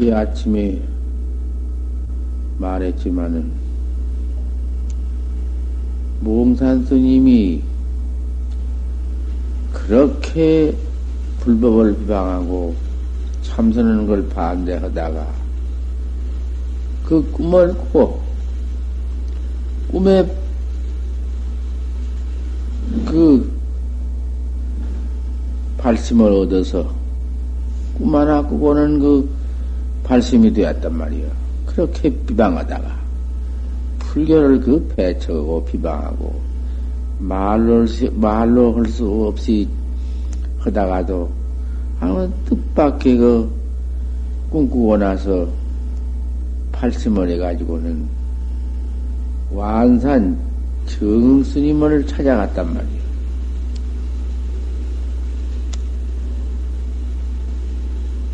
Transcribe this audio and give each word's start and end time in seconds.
이 0.00 0.10
아침에 0.10 0.80
말했지만은 2.58 3.52
몽산 6.20 6.84
스님이 6.86 7.62
그렇게 9.72 10.74
불법을 11.40 11.98
비방하고 11.98 12.74
참선하는 13.42 14.06
걸 14.06 14.28
반대하다가 14.28 15.26
그 17.04 17.30
꿈을 17.32 17.74
꾸고 17.74 18.22
꿈에 19.90 20.24
그 23.04 23.52
발심을 25.76 26.32
얻어서 26.32 26.94
꿈 27.98 28.14
하나 28.14 28.40
꾸고는 28.42 28.98
그 28.98 29.41
발심이 30.04 30.52
되었단 30.52 30.96
말이야. 30.96 31.28
그렇게 31.66 32.10
비방하다가 32.26 33.02
불교를 34.00 34.60
그 34.60 34.92
배척하고 34.94 35.64
비방하고 35.64 36.40
말로 37.18 37.86
말로 38.12 38.74
할 38.74 38.86
수 38.86 39.06
없이 39.26 39.68
하다가도 40.58 41.30
아무 42.00 42.30
뜻밖의 42.46 43.16
그 43.16 43.50
꿈꾸고 44.50 44.96
나서 44.96 45.48
발심을 46.72 47.30
해가지고는 47.30 48.06
완산 49.52 50.36
정스님을 50.86 52.06
찾아갔단 52.06 52.74
말이에요. 52.74 53.01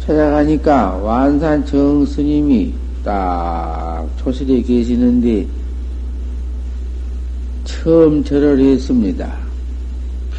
찾아가니까 0.08 0.96
완산 1.02 1.64
정스님이 1.66 2.72
딱 3.04 4.06
초실에 4.16 4.62
계시는데 4.62 5.46
처음 7.66 8.24
절을 8.24 8.58
했습니다. 8.58 9.36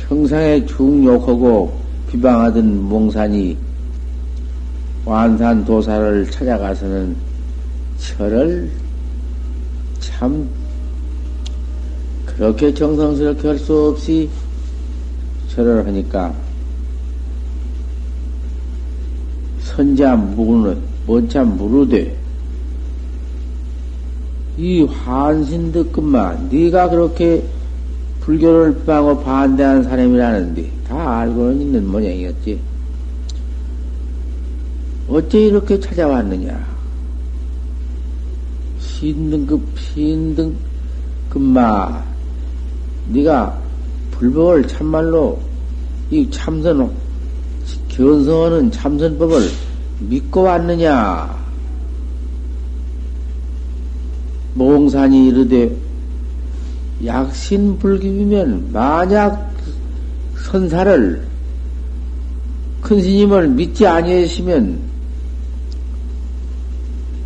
평상에 0.07 0.65
중욕하고 0.65 1.71
비방하던 2.09 2.83
몽산이 2.83 3.55
완산 5.05 5.63
도사를 5.63 6.31
찾아가서는 6.31 7.15
절을 7.99 8.71
참 9.99 10.49
그렇게 12.25 12.73
정성스럽게 12.73 13.47
할 13.47 13.59
수 13.59 13.89
없이 13.89 14.27
절을 15.49 15.85
하니까 15.85 16.33
선자 19.80 20.13
무는 20.13 20.77
원차 21.08 21.41
무르되 21.41 22.13
이 24.58 24.81
환신득급만 24.81 26.49
네가 26.52 26.89
그렇게 26.89 27.41
불교를 28.19 28.83
빠고 28.83 29.17
반대하는 29.21 29.83
사람이라는데 29.83 30.69
다 30.86 31.19
알고는 31.19 31.61
있는 31.61 31.88
모양이었지. 31.88 32.59
어째 35.08 35.39
이렇게 35.39 35.80
찾아왔느냐? 35.80 36.59
신등급 38.81 39.61
신등급마 41.39 42.03
네가 43.14 43.58
불법을 44.11 44.67
참말로 44.67 45.39
이 46.11 46.30
참선 46.30 46.92
견성하는 47.87 48.71
참선법을 48.71 49.68
믿고 49.99 50.43
왔느냐? 50.43 51.37
몽산이 54.55 55.27
이르되 55.27 55.76
약신불기이면 57.05 58.71
만약 58.73 59.54
선사를 60.38 61.21
큰 62.82 63.02
스님을 63.02 63.49
믿지 63.49 63.86
아니하시면 63.86 64.89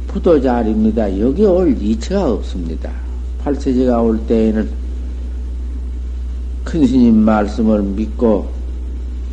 부도자입니다. 0.08 1.20
여기 1.20 1.44
올 1.46 1.76
이체가 1.82 2.34
없습니다. 2.34 2.92
팔세제가 3.40 4.02
올 4.02 4.20
때에는 4.28 4.70
큰 6.64 6.86
스님 6.86 7.18
말씀을 7.18 7.82
믿고 7.82 8.48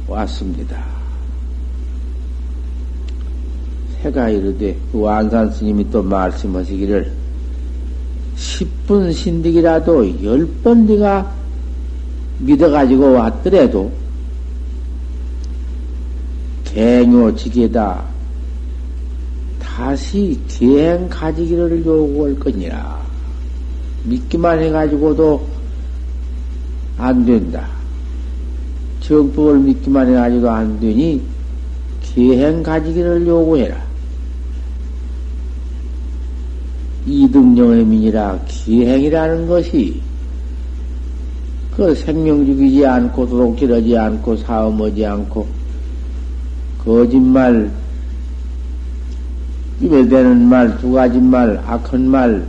왔습니다. 0.09 0.90
해가 4.03 4.31
이르되 4.31 4.77
그 4.93 5.01
완산 5.01 5.51
스님이 5.51 5.91
또 5.91 6.03
말씀하시기를 6.03 7.13
10분 8.37 9.13
신득이라도 9.13 10.03
10번 10.03 10.87
네가 10.87 11.33
믿어가지고 12.39 13.13
왔더라도 13.13 13.93
갱요지게다 16.65 18.11
다시 19.81 20.39
기행 20.47 21.09
가지기를 21.09 21.85
요구할 21.87 22.39
거니라. 22.39 23.01
믿기만 24.05 24.61
해가지고도 24.61 25.43
안 26.99 27.25
된다. 27.25 27.67
정법을 29.01 29.59
믿기만 29.61 30.09
해가지고 30.09 30.51
안 30.51 30.79
되니 30.81 31.23
기행 32.03 32.63
가지기를 32.63 33.27
요구해라. 33.27 33.90
이등용의민이라 37.07 38.41
기행이라는 38.47 39.49
것이 39.49 40.01
그 41.77 41.95
생명 41.95 42.45
죽이지 42.45 42.85
않고 42.85 43.27
도둑질하지 43.29 43.97
않고 43.97 44.37
사음하지 44.37 45.07
않고 45.07 45.47
거짓말 46.85 47.71
입에 49.81 50.07
대는 50.09 50.47
말 50.47 50.77
두 50.79 50.93
가지 50.93 51.19
말 51.19 51.57
악한 51.67 52.07
말 52.07 52.47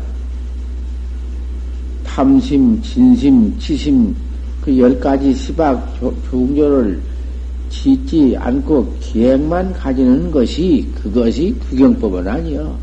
탐심 2.04 2.82
진심 2.82 3.58
치심 3.58 4.14
그 4.62 4.78
열 4.78 5.00
가지 5.00 5.34
시박 5.34 5.98
중조를 6.30 7.00
짓지 7.70 8.36
않고 8.38 8.94
기행만 9.00 9.72
가지는 9.74 10.30
것이 10.30 10.88
그것이 11.02 11.56
규경법은 11.70 12.28
아니요. 12.28 12.76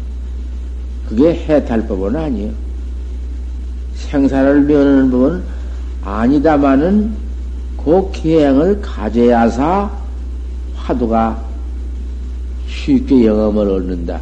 그게 1.08 1.32
해탈 1.32 1.86
법은 1.86 2.14
아니요. 2.14 2.50
생사를 3.94 4.60
면하는 4.62 5.10
법은 5.10 5.42
아니다마는 6.04 7.12
그 7.82 8.10
기행을 8.12 8.82
가져야사 8.82 9.90
화두가 10.74 11.42
쉽게 12.68 13.26
영험을 13.26 13.68
얻는다. 13.70 14.20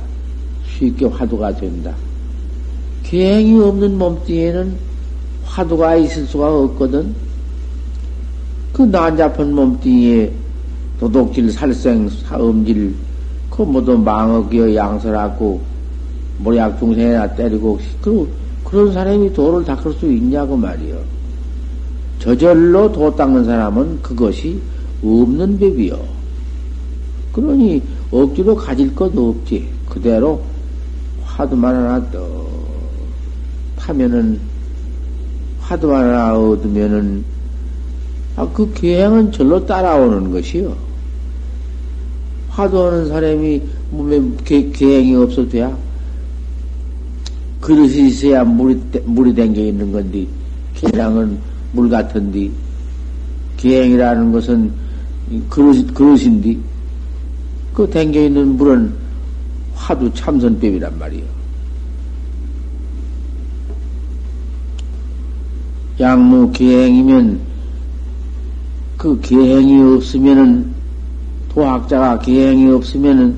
쉽게 0.79 1.07
화두가 1.07 1.57
된다. 1.57 1.93
기행이 3.03 3.61
없는 3.61 3.99
몸뚱이에는 3.99 4.77
화두가 5.45 5.97
있을 5.97 6.27
수가 6.27 6.57
없거든. 6.57 7.15
그 8.73 8.83
난잡한 8.83 9.55
몸뚱이에 9.55 10.33
도둑질, 11.01 11.51
살생, 11.51 12.09
사음질, 12.09 12.95
그 13.51 13.63
모두 13.63 13.99
망어기어 13.99 14.75
양설하고 14.75 15.76
모약 16.39 16.79
중생이나 16.79 17.35
때리고 17.35 17.79
그 18.01 18.29
그런 18.65 18.93
사람이 18.93 19.33
도를 19.33 19.65
닦을 19.65 19.93
수 19.95 20.11
있냐고 20.11 20.57
말이요. 20.57 20.99
저절로 22.19 22.91
도 22.91 23.15
닦는 23.15 23.45
사람은 23.45 24.03
그것이 24.03 24.61
없는 25.03 25.59
법이요. 25.59 25.99
그러니 27.33 27.83
억지로 28.11 28.57
가질 28.57 28.95
것도 28.95 29.31
없지. 29.31 29.69
그대로 29.89 30.43
화두만 31.25 31.75
하나 31.75 32.11
떠 32.11 32.47
파면은 33.77 34.41
화두만 35.61 36.05
하나 36.05 36.35
얻으면은 36.37 37.25
아, 38.37 38.47
그 38.53 38.71
기행은 38.73 39.33
절로 39.33 39.65
따라오는 39.65 40.31
것이요. 40.31 40.77
화두하는 42.51 43.09
사람이 43.09 43.63
몸에 43.91 44.21
기행이 44.73 45.15
없어도 45.15 45.49
돼야 45.49 45.86
그릇이 47.61 48.09
있어야 48.09 48.45
물이, 48.45 48.81
물이 49.05 49.35
댕겨 49.35 49.61
있는 49.61 49.93
건데, 49.93 50.27
계량은 50.75 51.39
물 51.73 51.89
같은데, 51.89 52.51
기행이라는 53.57 54.33
것은 54.33 54.73
그릇, 55.49 55.93
그릇인데, 55.95 56.57
그 57.75 57.89
댕겨 57.89 58.23
있는 58.23 58.57
물은 58.57 58.93
화두 59.75 60.13
참선법이란 60.15 60.99
말이요. 60.99 61.23
양무 65.99 66.53
기행이면 66.53 67.41
그 68.97 69.19
기행이 69.21 69.81
없으면은 69.83 70.75
도학자가 71.49 72.19
기행이 72.19 72.71
없으면은 72.71 73.37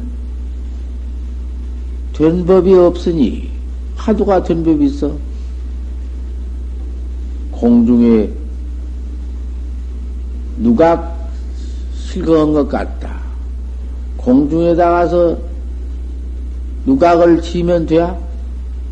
된 2.13 2.45
법이 2.45 2.75
없으니 2.75 3.49
화두가 4.09 4.43
된 4.43 4.65
법이 4.65 4.87
있어. 4.87 5.13
공중에 7.51 8.31
누가 10.57 11.15
실거한 11.95 12.55
것 12.55 12.67
같다. 12.69 13.19
공중에 14.17 14.75
다가서 14.75 15.37
누각을 16.87 17.43
지면 17.43 17.85
돼야? 17.85 18.17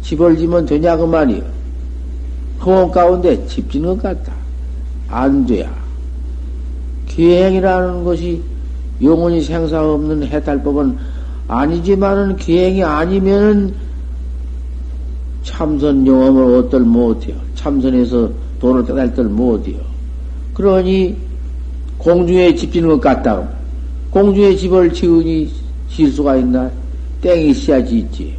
집을 0.02 0.36
지면 0.36 0.66
되냐, 0.66 0.96
그 0.98 1.04
말이요. 1.04 1.42
공원 2.60 2.90
가운데 2.90 3.46
집 3.46 3.70
짓는 3.72 3.96
것 3.96 4.02
같다. 4.02 4.34
안 5.08 5.46
돼야. 5.46 5.74
기행이라는 7.08 8.04
것이 8.04 8.42
영원히 9.02 9.40
생사 9.40 9.82
없는 9.82 10.24
해탈법은 10.26 10.98
아니지만은 11.48 12.36
기행이 12.36 12.84
아니면은 12.84 13.85
참선 15.46 16.04
영험을 16.04 16.56
어떨 16.56 16.80
못해요. 16.80 17.36
참선에서 17.54 18.28
돈을 18.60 18.84
깨달을 18.84 19.30
못해요. 19.30 19.78
그러니 20.52 21.16
공중에 21.96 22.52
집 22.54 22.72
짓는 22.72 22.88
것 22.88 23.00
같다. 23.00 23.48
공중에 24.10 24.56
집을 24.56 24.92
지으니 24.92 25.48
지을 25.88 26.10
수가 26.10 26.36
있나? 26.36 26.68
땡이 27.20 27.50
있어야 27.50 27.82
짓지. 27.84 28.34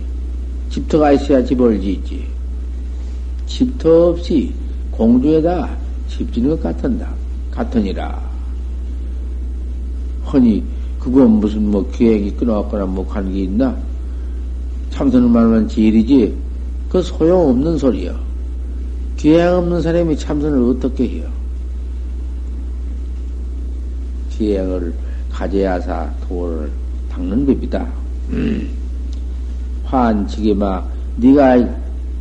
집터가 0.69 1.13
있어야 1.13 1.43
집을 1.43 1.79
짓지. 1.79 2.25
집터 3.45 4.09
없이 4.09 4.51
공중에다 4.91 5.77
집 6.09 6.31
짓는 6.33 6.49
것 6.49 6.61
같은다. 6.61 7.09
같으니라. 7.51 8.21
허니, 10.25 10.61
그건 10.99 11.39
무슨 11.39 11.71
뭐 11.71 11.89
기획이 11.89 12.31
끊어왔거나 12.31 12.85
뭐 12.85 13.07
관계 13.07 13.43
있나? 13.43 13.73
참선을 14.89 15.29
말하면 15.29 15.69
제일이지. 15.69 16.46
그 16.89 17.01
소용없는 17.01 17.77
소리야. 17.77 18.17
기획 19.17 19.47
없는 19.47 19.81
사람이 19.81 20.17
참선을 20.17 20.69
어떻게 20.69 21.07
해요? 21.07 21.27
기행을 24.29 24.93
가져야사 25.31 26.09
도를 26.27 26.69
닦는 27.09 27.45
법이다. 27.45 27.87
음. 28.29 28.69
환치기마 29.85 30.83
네가 31.17 31.67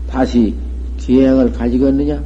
다시 0.09 0.55
기행을 0.99 1.53
가지겠느냐? 1.53 2.23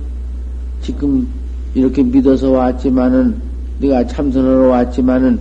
지금 0.82 1.26
이렇게 1.74 2.02
믿어서 2.02 2.50
왔지만은 2.50 3.40
네가 3.80 4.06
참선으로 4.06 4.68
왔지만은 4.68 5.40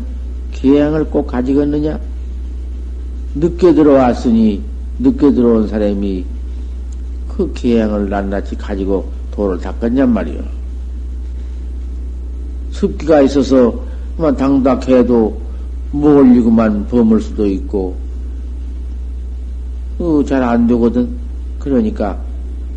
기행을 0.53 1.05
꼭 1.05 1.27
가지겠느냐? 1.27 1.99
늦게 3.35 3.73
들어왔으니 3.73 4.61
늦게 4.99 5.31
들어온 5.31 5.67
사람이 5.67 6.25
그 7.39 7.53
기행을 7.53 8.09
낱낱이 8.09 8.57
가지고 8.57 9.09
도를 9.31 9.57
닦았냔 9.59 10.09
말이요. 10.09 10.43
습기가 12.71 13.21
있어서 13.21 13.73
그만 14.17 14.35
당닥해도 14.35 15.41
몰리고만 15.93 16.87
범을 16.87 17.21
수도 17.21 17.47
있고, 17.47 17.95
어, 19.99 20.21
잘안 20.27 20.67
되거든. 20.67 21.09
그러니까 21.59 22.19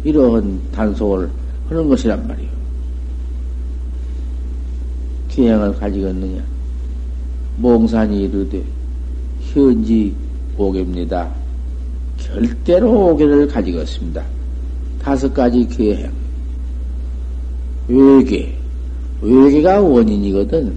이러한 0.04 0.60
단속을 0.70 1.28
하는 1.68 1.88
것이란 1.88 2.28
말이요. 2.28 2.48
기행을 5.28 5.74
가지겠느냐? 5.74 6.40
몽산이 7.56 8.22
이르되 8.22 8.62
현지 9.40 10.14
오개입니다. 10.56 11.28
절대로 12.16 13.08
오개를 13.08 13.48
가지겠습니다. 13.48 14.22
다섯 15.02 15.34
가지 15.34 15.66
기행. 15.66 16.12
외계. 17.88 18.56
외계가 19.20 19.80
원인이거든. 19.80 20.72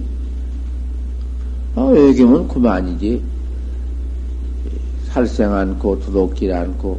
아, 1.76 1.82
외계면 1.82 2.48
그만이지. 2.48 3.22
살생 5.10 5.52
않고, 5.52 6.00
두둑질 6.00 6.52
않고, 6.52 6.98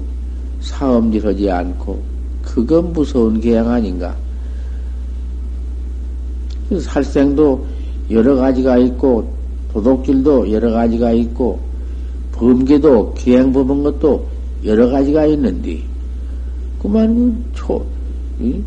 사음질 0.62 1.28
하지 1.28 1.52
않고, 1.52 2.02
그건 2.42 2.94
무서운 2.94 3.40
계양 3.42 3.70
아닌가. 3.70 4.16
살생도 6.80 7.66
여러 8.10 8.36
가지가 8.36 8.78
있고, 8.78 9.34
도둑질도 9.74 10.52
여러 10.52 10.72
가지가 10.72 11.12
있고, 11.12 11.60
범계도, 12.32 13.14
기행 13.16 13.52
범한 13.52 13.84
것도 13.84 14.26
여러 14.64 14.90
가지가 14.90 15.26
있는데, 15.28 15.82
그만, 16.82 17.44
초, 17.54 17.86
이? 18.40 18.62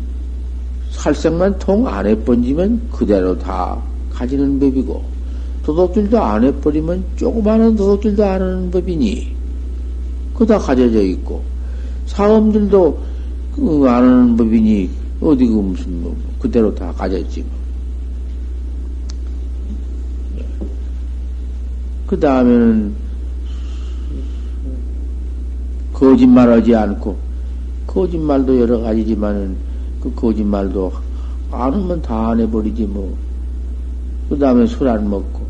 살생만 0.91 1.57
통 1.59 1.87
안에 1.87 2.15
번지면 2.23 2.89
그대로 2.91 3.37
다 3.37 3.81
가지는 4.11 4.59
법이고, 4.59 5.03
도둑질도 5.63 6.21
안 6.21 6.43
해버리면 6.43 7.03
조그마한 7.15 7.75
도둑질도 7.75 8.23
안 8.23 8.41
하는 8.41 8.71
법이니, 8.71 9.31
그다 10.35 10.57
가져져 10.57 11.01
있고, 11.01 11.41
사음들도 12.07 12.99
그 13.55 13.87
안 13.87 14.03
하는 14.03 14.35
법이니, 14.35 14.89
어디 15.21 15.45
그 15.45 15.53
무슨 15.53 16.01
뭐, 16.01 16.15
그대로 16.39 16.73
다 16.75 16.91
가졌지. 16.91 17.41
뭐. 17.41 17.51
그 22.07 22.19
다음에는, 22.19 22.93
거짓말 25.93 26.49
하지 26.51 26.75
않고, 26.75 27.30
거짓말도 27.93 28.59
여러 28.59 28.79
가지지만은, 28.79 29.55
그 30.01 30.13
거짓말도 30.15 30.93
안 31.51 31.73
하면 31.73 32.01
다 32.01 32.29
안 32.29 32.39
해버리지 32.39 32.85
뭐. 32.85 33.15
그 34.29 34.39
다음에 34.39 34.65
술 34.65 34.87
안 34.87 35.09
먹고, 35.09 35.45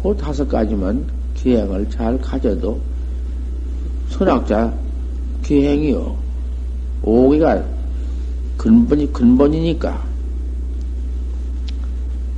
그 0.00 0.16
다섯 0.16 0.48
가지만 0.48 1.04
기행을 1.34 1.90
잘 1.90 2.16
가져도 2.20 2.78
선악자 4.10 4.72
기행이요. 5.42 6.16
오기가 7.02 7.64
근본이, 8.56 9.12
근본이니까 9.12 10.00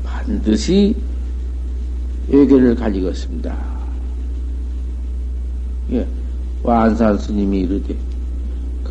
반드시 0.02 0.96
외교를 2.28 2.74
가지겠습니다. 2.74 3.54
예, 5.92 6.06
완산 6.62 7.18
스님이 7.18 7.60
이르되, 7.60 7.94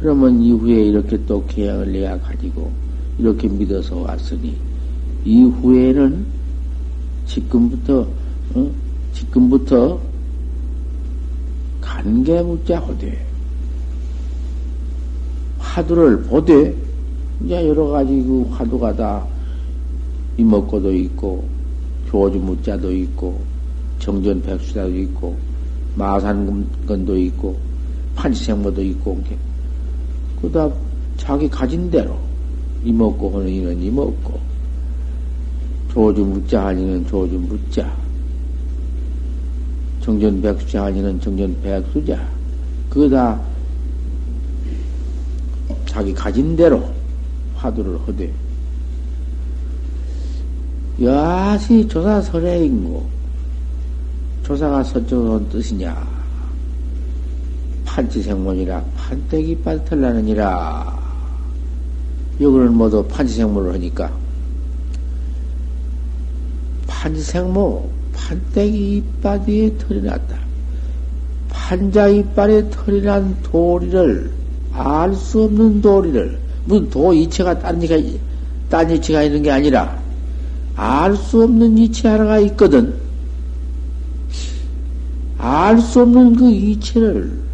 그러면 0.05 0.39
이후에 0.39 0.83
이렇게 0.83 1.17
또 1.25 1.43
계양을 1.47 1.91
내가 1.91 2.15
가지고, 2.19 2.71
이렇게 3.17 3.47
믿어서 3.47 3.97
왔으니, 3.97 4.55
이후에는 5.25 6.23
지금부터 7.25 8.07
어? 8.53 8.71
지금부터 9.13 9.99
간계묻자 11.81 12.81
하되 12.81 13.25
화두를 15.57 16.21
보되 16.21 16.75
이제 17.43 17.67
여러 17.67 17.87
가지 17.87 18.11
그 18.21 18.47
화두가 18.51 18.95
다 18.95 19.25
이먹고도 20.37 20.93
있고 20.93 21.43
교주 22.11 22.37
묻자도 22.37 22.91
있고 22.95 23.41
정전 23.97 24.39
백수자도 24.43 24.95
있고 24.99 25.35
마산건도 25.95 27.17
있고 27.17 27.57
판치생모도 28.13 28.83
있고 28.83 29.19
그다 30.45 30.69
자기 31.17 31.49
가진 31.49 31.89
대로 31.89 32.17
이먹고 32.83 33.31
하는 33.31 33.49
이는 33.49 33.81
이먹고 33.81 34.39
조주 35.93 36.21
묻자 36.21 36.67
하니는 36.67 37.05
조주 37.07 37.35
묻자 37.35 38.05
정전 40.05 40.39
백수자 40.39 40.85
아니는 40.85 41.19
정전 41.19 41.59
백수자. 41.63 42.29
그거 42.91 43.09
다 43.09 43.41
자기 45.87 46.13
가진 46.13 46.55
대로 46.55 46.87
화두를 47.55 47.99
하되. 48.05 48.31
여하시 51.01 51.87
조사 51.87 52.21
설해인고, 52.21 53.03
조사가 54.43 54.83
서쪽은 54.83 55.49
뜻이냐? 55.49 56.07
판치생문이라 57.95 58.83
판때기 58.97 59.57
빠털라느니라. 59.59 60.99
여기는 62.41 62.73
모두 62.73 63.05
판치생문을 63.07 63.73
하니까. 63.75 64.11
판치생모, 66.87 67.89
판때기 68.13 68.97
이빨 68.97 69.41
위에 69.47 69.77
털이 69.77 70.01
났다. 70.01 70.37
판자 71.49 72.07
이빨에 72.09 72.69
털이 72.69 73.01
난 73.01 73.37
도리를 73.43 74.31
알 74.73 75.13
수 75.13 75.43
없는 75.43 75.81
도리를 75.81 76.37
무슨 76.65 76.89
도 76.89 77.13
이체가 77.13 77.59
딴 77.59 77.81
이가 77.81 77.95
딴 78.69 78.91
이체가 78.91 79.23
있는 79.23 79.41
게 79.41 79.51
아니라 79.51 79.97
알 80.75 81.15
수 81.15 81.43
없는 81.43 81.77
이체 81.77 82.09
하나가 82.09 82.39
있거든. 82.39 82.93
알 85.37 85.79
수 85.79 86.01
없는 86.01 86.35
그 86.35 86.51
이체를 86.51 87.44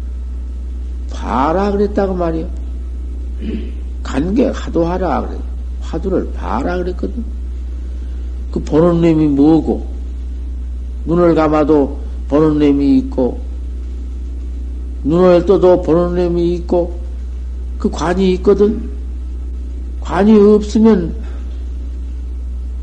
봐라 1.22 1.70
그랬다고 1.70 2.14
말이야. 2.14 2.46
간게 4.02 4.46
하도 4.46 4.84
하라 4.84 5.20
그래. 5.28 5.38
화두를 5.80 6.32
봐라 6.32 6.78
그랬거든. 6.78 7.24
그 8.50 8.60
보는 8.60 9.00
놈이 9.00 9.28
뭐고, 9.28 9.86
눈을 11.06 11.34
감아도 11.36 11.96
보는 12.28 12.58
놈이 12.58 12.98
있고, 12.98 13.40
눈을 15.04 15.46
떠도 15.46 15.82
보는 15.82 16.16
놈이 16.16 16.54
있고, 16.54 16.98
그 17.78 17.88
관이 17.88 18.32
있거든. 18.34 18.90
관이 20.00 20.36
없으면 20.36 21.14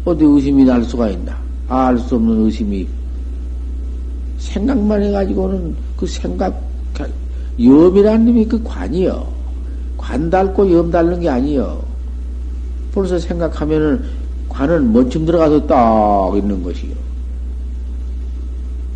어디 0.05 0.23
의심이 0.23 0.63
날 0.63 0.83
수가 0.85 1.09
있나? 1.09 1.37
알 1.67 1.97
수 1.99 2.15
없는 2.15 2.45
의심이 2.45 2.87
생각만 4.37 5.03
해가지고는 5.03 5.75
그 5.97 6.07
생각, 6.07 6.59
염이라는 7.61 8.25
놈이 8.25 8.45
그 8.45 8.61
관이요. 8.63 9.27
관 9.97 10.29
닳고 10.29 10.71
염 10.71 10.89
닳는 10.89 11.19
게 11.19 11.29
아니요. 11.29 11.81
벌써 12.93 13.19
생각하면은 13.19 14.03
관은 14.47 14.91
먼쯤 14.91 15.25
들어가서 15.25 15.67
딱 15.67 16.35
있는 16.35 16.63
것이요. 16.63 16.93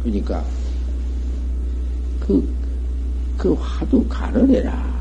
그러니까, 0.01 0.43
그, 2.19 2.47
그 3.37 3.53
화두 3.59 4.03
가느래라. 4.09 4.93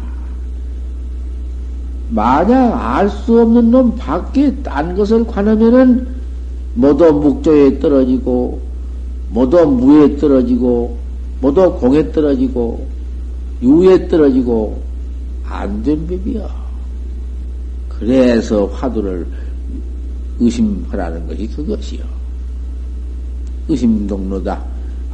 만약 2.11 2.99
알 2.99 3.09
수 3.09 3.40
없는 3.40 3.71
놈 3.71 3.97
밖에 3.97 4.54
딴 4.62 4.95
것을 4.95 5.26
관하면은 5.26 6.07
모두 6.75 7.12
묵조에 7.12 7.78
떨어지고, 7.78 8.61
모두 9.31 9.66
무에 9.66 10.16
떨어지고, 10.19 10.99
모두 11.40 11.73
공에 11.75 12.12
떨어지고, 12.12 12.91
유에 13.62 14.09
떨어지고, 14.09 14.83
안 15.45 15.83
된 15.83 16.07
법이야. 16.07 16.49
그래서 17.88 18.66
화두를 18.66 19.26
의심하라는 20.40 21.26
것이 21.26 21.47
그것이요. 21.49 22.00
의심 23.69 24.07
동로다. 24.07 24.64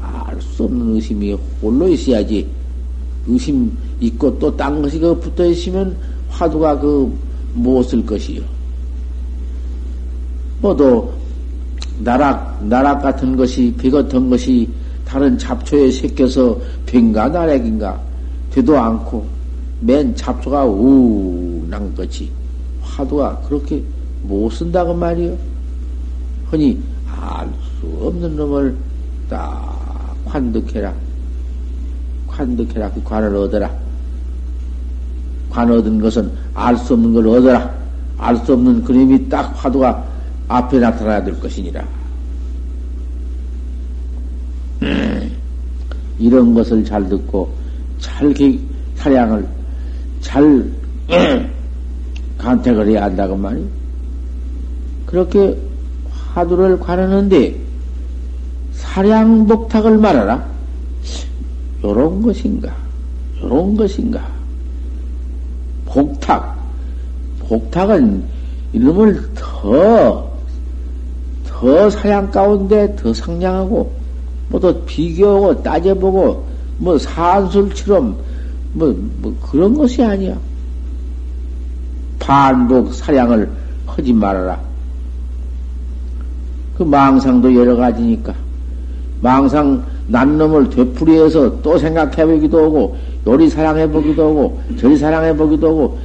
알 0.00 0.40
수 0.40 0.64
없는 0.64 0.94
의심이 0.94 1.36
홀로 1.60 1.88
있어야지. 1.88 2.46
의심 3.26 3.76
있고 4.00 4.38
또 4.38 4.56
딴 4.56 4.80
것이 4.80 4.98
그 4.98 5.18
붙어 5.18 5.44
있으면 5.46 5.94
화두가 6.30 6.78
그 6.78 7.12
무엇을 7.54 8.06
것이요. 8.06 8.40
모두 10.62 11.10
나락, 12.00 12.64
나락 12.64 13.02
같은 13.02 13.36
것이, 13.36 13.74
비 13.76 13.90
같은 13.90 14.30
것이 14.30 14.68
다른 15.04 15.36
잡초에 15.36 15.90
새겨서 15.90 16.58
빙가 16.86 17.28
나락인가 17.28 18.07
되도 18.50 18.78
않고 18.78 19.26
맨 19.80 20.14
잡초가 20.16 20.64
우난 20.64 21.94
것이 21.94 22.30
화두가 22.82 23.42
그렇게 23.48 23.82
못 24.22 24.50
쓴다고 24.50 24.94
말이요. 24.94 25.36
흔히 26.50 26.80
알 27.06 27.48
수 27.80 27.86
없는 28.06 28.36
놈을 28.36 28.76
딱 29.28 30.16
관득해라. 30.24 30.92
관득해라. 32.26 32.90
그 32.92 33.02
관을 33.02 33.34
얻어라. 33.36 33.70
관 35.50 35.70
얻은 35.70 36.00
것은 36.00 36.30
알 36.54 36.76
수 36.76 36.94
없는 36.94 37.14
걸 37.14 37.28
얻어라. 37.28 37.74
알 38.18 38.36
수 38.38 38.52
없는 38.52 38.82
그림이 38.84 39.28
딱 39.28 39.52
화두가 39.56 40.04
앞에 40.48 40.78
나타나야 40.78 41.22
될 41.24 41.38
것이니라. 41.40 41.84
음, 44.82 45.32
이런 46.18 46.54
것을 46.54 46.84
잘 46.84 47.08
듣고 47.08 47.52
잘 47.98 48.34
사량을 48.96 49.48
잘 50.20 50.70
간택을 52.38 52.88
해야 52.88 53.04
한다고 53.04 53.36
말이 53.36 53.64
그렇게 55.06 55.56
화두를 56.34 56.78
관하는데 56.78 57.68
사량 58.72 59.46
복탁을 59.46 59.98
말하라. 59.98 60.44
요런 61.84 62.22
것인가? 62.22 62.74
요런 63.42 63.76
것인가? 63.76 64.26
복탁. 65.86 66.56
복탁은 67.40 68.22
이름을 68.72 69.30
더, 69.34 70.30
더 71.46 71.90
사양 71.90 72.30
가운데 72.30 72.94
더 72.96 73.12
상냥하고, 73.14 73.90
뭐 74.48 74.60
더 74.60 74.84
비교하고 74.84 75.62
따져보고, 75.62 76.46
뭐 76.78 76.98
산술처럼, 76.98 78.16
뭐, 78.72 78.96
뭐 79.20 79.36
그런 79.50 79.74
것이 79.74 80.02
아니야. 80.02 80.36
반복 82.18 82.94
사량을 82.94 83.50
하지 83.86 84.12
말아라. 84.12 84.58
그 86.76 86.82
망상도 86.84 87.54
여러 87.54 87.76
가지니까. 87.76 88.34
망상 89.20 89.84
난 90.06 90.38
놈을 90.38 90.70
되풀이해서 90.70 91.60
또 91.60 91.76
생각해 91.76 92.24
보기도 92.24 92.64
하고, 92.64 92.96
요리 93.26 93.48
사랑해 93.48 93.88
보기도 93.90 94.28
하고, 94.28 94.60
저리 94.78 94.96
사랑해 94.96 95.36
보기도 95.36 95.68
하고, 95.68 95.98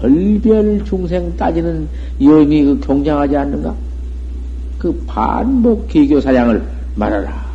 별별 0.00 0.84
중생 0.84 1.36
따지는 1.36 1.88
여인이 2.20 2.64
그 2.64 2.80
경장하지 2.80 3.36
않는가? 3.36 3.74
그 4.78 5.04
반복 5.06 5.88
기교 5.88 6.20
사량을 6.20 6.62
말하라. 6.96 7.53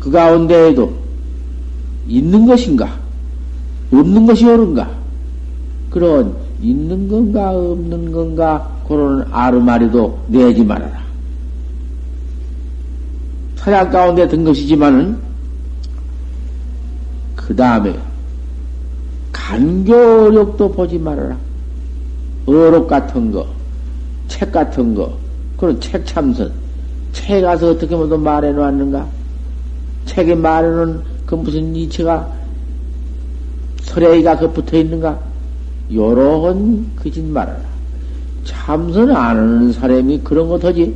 그 0.00 0.10
가운데에도 0.10 0.92
있는 2.06 2.46
것인가? 2.46 2.92
없는 3.92 4.26
것이 4.26 4.44
옳은가? 4.44 4.90
그런 5.90 6.34
있는 6.60 7.08
건가 7.08 7.50
없는 7.50 8.12
건가 8.12 8.70
그런 8.88 9.26
아르마리도 9.30 10.18
내지 10.28 10.64
말아라. 10.64 11.04
사약 13.56 13.90
가운데 13.90 14.28
든 14.28 14.44
것이지만은 14.44 15.16
그 17.36 17.54
다음에 17.54 17.96
간교력도 19.32 20.72
보지 20.72 20.98
말아라. 20.98 21.36
어록 22.46 22.88
같은 22.88 23.32
거, 23.32 23.46
책 24.28 24.52
같은 24.52 24.94
거, 24.94 25.16
그런 25.56 25.80
책 25.80 26.04
참선. 26.04 26.52
책에 27.12 27.40
가서 27.40 27.70
어떻게 27.70 27.94
모두 27.94 28.18
말해 28.18 28.52
놓았는가? 28.52 29.06
책에 30.14 30.34
말해놓은 30.34 31.00
그 31.26 31.34
무슨 31.34 31.74
이체가 31.74 32.30
설레이가 33.82 34.38
그 34.38 34.52
붙어 34.52 34.76
있는가? 34.78 35.18
요런 35.92 36.86
말아라. 37.32 37.60
참선 38.44 39.10
안 39.10 39.36
하는 39.36 39.72
사람이 39.72 40.20
그런 40.20 40.48
것 40.48 40.64
하지. 40.64 40.94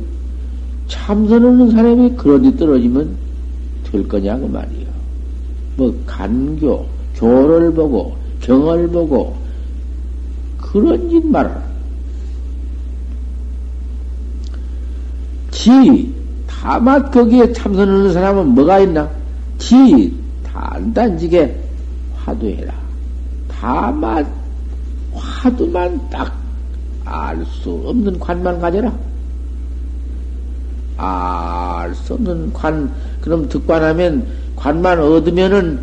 참선하는 0.87 1.71
사람이 1.71 2.11
그런 2.15 2.43
데 2.43 2.55
떨어지면 2.55 3.15
될 3.91 4.07
거냐고 4.07 4.47
말이요. 4.47 4.87
뭐 5.75 5.93
간교, 6.05 6.85
교를 7.15 7.73
보고 7.73 8.15
경을 8.41 8.87
보고 8.87 9.35
그런 10.57 11.09
짓 11.09 11.25
말아라. 11.25 11.61
지 15.51 16.18
다만 16.61 17.09
거기에 17.09 17.53
참선하는 17.53 18.13
사람은 18.13 18.47
뭐가 18.49 18.79
있나? 18.79 19.09
지 19.57 20.13
단단지게 20.43 21.55
화두해라. 22.15 22.73
다만 23.47 24.27
화두만 25.13 26.09
딱 26.09 26.33
알 27.05 27.43
수 27.45 27.71
없는 27.85 28.19
관만 28.19 28.59
가져라. 28.59 28.93
알 30.97 31.95
수 31.95 32.13
없는 32.13 32.53
관, 32.53 32.91
그럼 33.21 33.47
득관하면 33.49 34.27
관만 34.55 34.99
얻으면은 34.99 35.79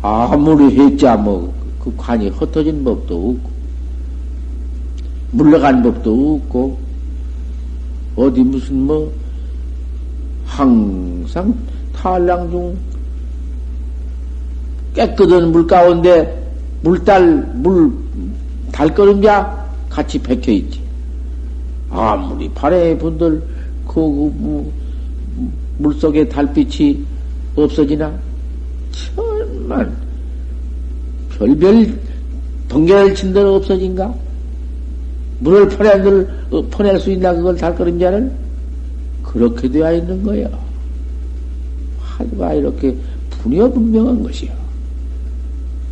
아무리 0.00 0.76
했자 0.76 1.16
뭐 1.16 1.52
그 1.82 1.92
관이 1.96 2.28
흩어진 2.28 2.84
법도 2.84 3.30
없고 3.30 3.50
물러간 5.32 5.82
법도 5.82 6.36
없고 6.36 6.78
어디 8.14 8.40
무슨 8.42 8.86
뭐 8.86 9.12
항상 10.52 11.54
탈랑 11.94 12.50
중 12.50 12.76
깨끗한 14.94 15.50
물 15.50 15.66
가운데 15.66 16.42
물달 16.82 17.36
물 17.54 17.90
달거름자 18.70 19.66
같이 19.88 20.18
박혀 20.18 20.52
있지. 20.52 20.80
아무리 21.88 22.50
발에 22.50 22.96
분들 22.98 23.42
그, 23.86 23.94
그 23.94 24.72
물속에 25.78 26.28
달빛이 26.28 27.02
없어지나 27.56 28.12
천만 28.90 29.96
별별 31.30 31.98
동결을 32.68 33.14
친 33.14 33.32
데는 33.32 33.54
없어진가? 33.54 34.14
물을 35.40 35.68
퍼낼, 35.68 36.28
어, 36.50 36.62
퍼낼 36.70 37.00
수 37.00 37.10
있나, 37.10 37.34
그걸 37.34 37.56
달거림자를? 37.56 38.41
그렇게 39.32 39.68
되어 39.68 39.94
있는 39.94 40.22
거야. 40.22 40.46
화두가 42.00 42.52
이렇게 42.54 42.94
분여 43.30 43.70
분명한 43.70 44.22
것이야. 44.22 44.52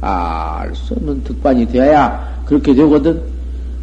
알수 0.02 0.94
없는 0.94 1.24
득반이 1.24 1.66
되어야 1.66 2.42
그렇게 2.44 2.74
되거든. 2.74 3.20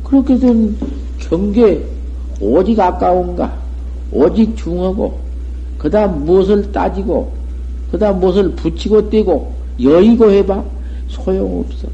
그렇게 0.04 0.38
된 0.38 0.76
경계 1.20 1.84
오직 2.40 2.80
아까운가, 2.80 3.58
오직 4.12 4.56
중하고, 4.56 5.20
그 5.78 5.90
다음 5.90 6.24
무엇을 6.24 6.72
따지고, 6.72 7.34
그 7.92 7.98
다음 7.98 8.20
무엇을 8.20 8.52
붙이고 8.52 9.10
떼고, 9.10 9.54
여의고 9.82 10.32
해봐. 10.32 10.64
소용없어. 11.08 11.88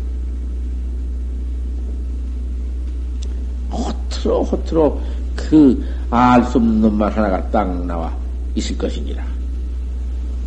허트로 3.71 4.43
허트로 4.43 5.01
그 5.35 5.83
알 6.13 6.43
수 6.43 6.57
없는 6.57 6.81
놈만 6.81 7.11
하나가 7.11 7.41
딱 7.49 7.85
나와 7.85 8.13
있을 8.55 8.77
것이니라. 8.77 9.23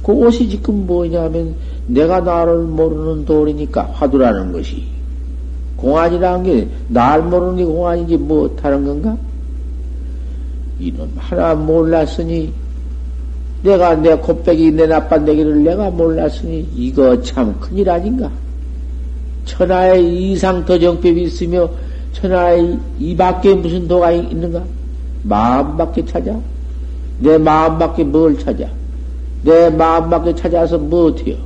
그것이 0.04 0.48
지금 0.48 0.86
뭐냐면 0.86 1.54
내가 1.88 2.20
나를 2.20 2.62
모르는 2.62 3.24
도리니까 3.24 3.90
화두라는 3.92 4.52
것이 4.52 4.84
공안이라는 5.76 6.42
게 6.44 6.68
날 6.88 7.22
모르는 7.22 7.56
게 7.56 7.64
공안이지 7.64 8.16
뭐 8.16 8.48
다른 8.54 8.84
건가? 8.84 9.16
이놈 10.78 11.10
하나 11.16 11.54
몰랐으니 11.54 12.52
내가 13.62 13.96
내 13.96 14.14
곱빼기 14.14 14.70
내 14.70 14.86
나빤데기를 14.86 15.64
내가 15.64 15.90
몰랐으니 15.90 16.68
이거 16.76 17.20
참 17.22 17.58
큰일 17.58 17.90
아닌가? 17.90 18.30
천하의 19.46 20.32
이상 20.32 20.64
더 20.64 20.78
정법이 20.78 21.22
있으며 21.24 21.68
천하의 22.12 22.78
이 23.00 23.16
밖에 23.16 23.54
무슨 23.54 23.88
도가 23.88 24.12
있는가? 24.12 24.75
마음밖에 25.28 26.04
찾아? 26.04 26.38
내 27.20 27.38
마음밖에 27.38 28.04
뭘 28.04 28.38
찾아? 28.38 28.68
내 29.42 29.70
마음밖에 29.70 30.34
찾아서 30.34 30.78
뭐 30.78 31.06
어때요? 31.06 31.36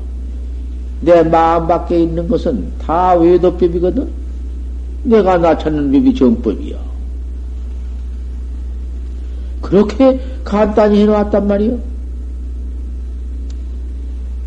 내 1.00 1.22
마음밖에 1.22 2.02
있는 2.02 2.28
것은 2.28 2.72
다 2.78 3.14
외도법이거든? 3.14 4.08
내가 5.04 5.38
나 5.38 5.56
찾는 5.56 5.92
법이 5.92 6.14
정법이야. 6.14 6.76
그렇게 9.62 10.20
간단히 10.44 11.02
해놓았단 11.02 11.46
말이요. 11.46 11.78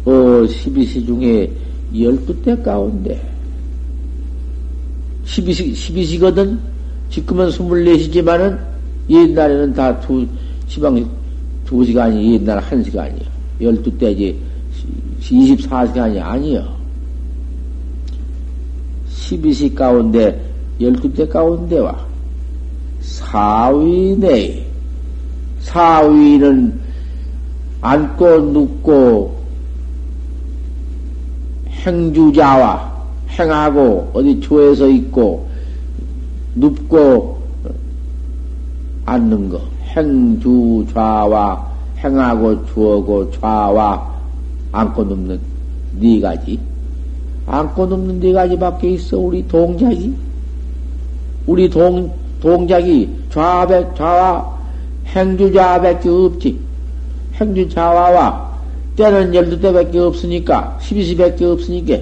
어, 0.05 0.11
12시 0.11 1.05
중에 1.05 1.49
12대 1.93 2.61
가운데 2.61 3.21
12시, 5.25 5.71
12시거든? 5.73 6.59
지금은 7.09 7.49
24시지만은 7.49 8.72
옛날에는 9.09 9.73
다 9.73 9.99
두, 9.99 10.25
시방 10.67 11.05
두 11.65 11.83
시간이 11.83 12.33
옛날 12.33 12.59
한 12.59 12.83
시간이야. 12.83 13.25
12대지 13.61 14.35
24시간이 15.21 16.21
아니요. 16.21 16.67
12시 19.09 19.73
가운데, 19.73 20.39
12대 20.79 21.29
가운데와 21.29 22.05
사위 23.01 24.15
내에, 24.17 24.65
사위는 25.59 26.79
앉고 27.81 28.39
눕고 28.39 29.43
행주자와 31.85 32.93
행하고 33.29 34.11
어디 34.13 34.39
조에서 34.39 34.87
있고 34.87 35.49
눕고 36.55 37.32
앉는 39.05 39.49
거. 39.49 39.61
행주 39.95 40.85
좌와 40.93 41.71
행하고 41.99 42.65
주어고 42.67 43.31
좌와 43.31 44.11
앉고 44.71 45.03
눕는 45.03 45.39
네 45.99 46.19
가지. 46.19 46.59
앉고 47.45 47.85
눕는 47.85 48.19
네 48.19 48.33
가지밖에 48.33 48.91
있어 48.91 49.17
우리 49.17 49.47
동작이. 49.47 50.13
우리 51.45 51.69
동 51.69 52.11
동작이 52.41 53.09
좌백 53.29 53.95
좌와 53.95 54.57
행주 55.07 55.51
좌밖에 55.53 56.09
없지. 56.09 56.59
행주 57.35 57.67
좌와와 57.69 58.53
때는 58.95 59.33
열두 59.33 59.59
대밖에 59.59 59.99
없으니까 59.99 60.77
십이시 60.81 61.17
밖에 61.17 61.45
없으니까 61.45 61.97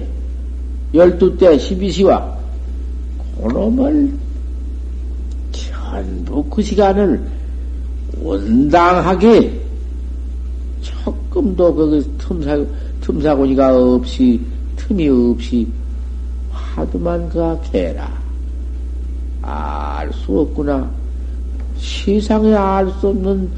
열두 0.94 1.36
때 1.38 1.56
십이시와 1.56 2.36
그놈을 3.42 4.12
전부 5.92 6.42
그 6.44 6.62
시간을 6.62 7.22
원당하게 8.22 9.60
조금도 10.80 11.74
그 11.74 12.14
틈사, 12.18 12.64
틈사고니가 13.02 13.76
없이, 13.76 14.40
틈이 14.76 15.08
없이 15.08 15.68
하도만 16.50 17.28
그가 17.28 17.60
개라. 17.60 18.10
알 19.42 20.10
수 20.12 20.40
없구나. 20.40 20.90
세상에 21.78 22.54
알 22.54 22.88
수 22.98 23.08
없는, 23.08 23.50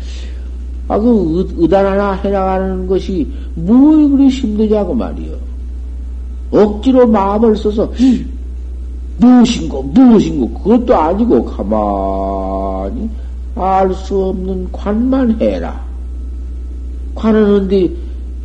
아, 0.89 0.99
그 0.99 1.49
의단 1.57 1.87
하나 1.87 2.13
해나가는 2.15 2.87
것이 2.87 3.31
뭘 3.55 4.11
그리 4.11 4.29
힘드냐고 4.29 4.93
말이요. 4.93 5.37
억지로 6.51 7.07
마음을 7.07 7.57
써서 7.57 7.93
무엇인고 9.19 9.83
무엇인고 9.83 10.51
그것도 10.61 10.97
아니고 10.97 11.45
가만히 11.45 13.09
알 13.57 13.95
수 13.95 14.25
없는 14.25 14.73
관만 14.73 15.41
해라. 15.41 15.81
관은 17.15 17.55
언제 17.55 17.91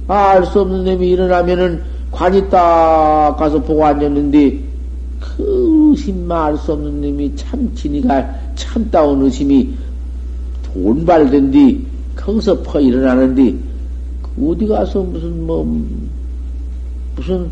알수 0.07 0.61
없는 0.61 0.85
놈이 0.85 1.09
일어나면은 1.09 1.81
관이 2.11 2.49
딱 2.49 3.35
가서 3.37 3.61
보고 3.61 3.85
앉았는데 3.85 4.59
그 5.19 5.89
의심만 5.91 6.45
알 6.45 6.57
수 6.57 6.73
없는 6.73 7.01
놈이 7.01 7.35
참 7.35 7.71
진이가 7.75 8.29
참다운 8.55 9.23
의심이 9.23 9.69
돈발된 10.73 11.51
뒤 11.51 11.85
거기서 12.15 12.61
퍼 12.61 12.79
일어나는데 12.79 13.55
어디 14.41 14.67
가서 14.67 15.01
무슨 15.01 15.45
뭐 15.45 15.79
무슨 17.15 17.49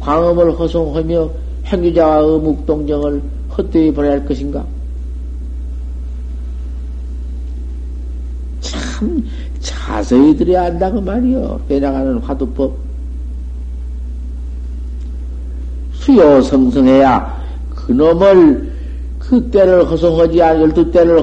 광음을 0.00 0.58
허송하며 0.58 1.30
행위자와 1.72 2.16
의묵동정을 2.18 3.22
헛되이 3.56 3.92
보낼 3.92 4.24
것인가? 4.26 4.64
참 8.60 9.24
자세히 9.60 10.36
들어야 10.36 10.64
한다고 10.64 11.00
말이요. 11.00 11.60
해나가는 11.70 12.18
화두법. 12.18 12.76
수요 15.94 16.42
성성해야 16.42 17.42
그놈을 17.74 18.72
그 19.18 19.50
때를 19.50 19.88
허송하지 19.88 20.42
않, 20.42 20.60
열두 20.60 20.90
때를 20.90 21.22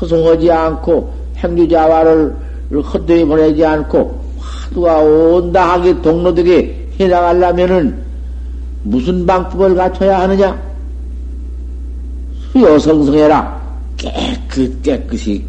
허송하지 0.00 0.50
않고 0.52 1.12
행주자와를 1.38 2.36
헛되이 2.70 3.24
보내지 3.24 3.64
않고 3.64 4.20
화두가 4.38 4.98
온다하게 4.98 6.02
동로되게 6.02 6.88
해나가려면은 7.00 8.07
무슨 8.82 9.26
방법을 9.26 9.74
갖춰야 9.74 10.20
하느냐? 10.20 10.60
수요성성해라. 12.52 13.58
깨끗, 13.96 14.82
깨끗이 14.82 15.44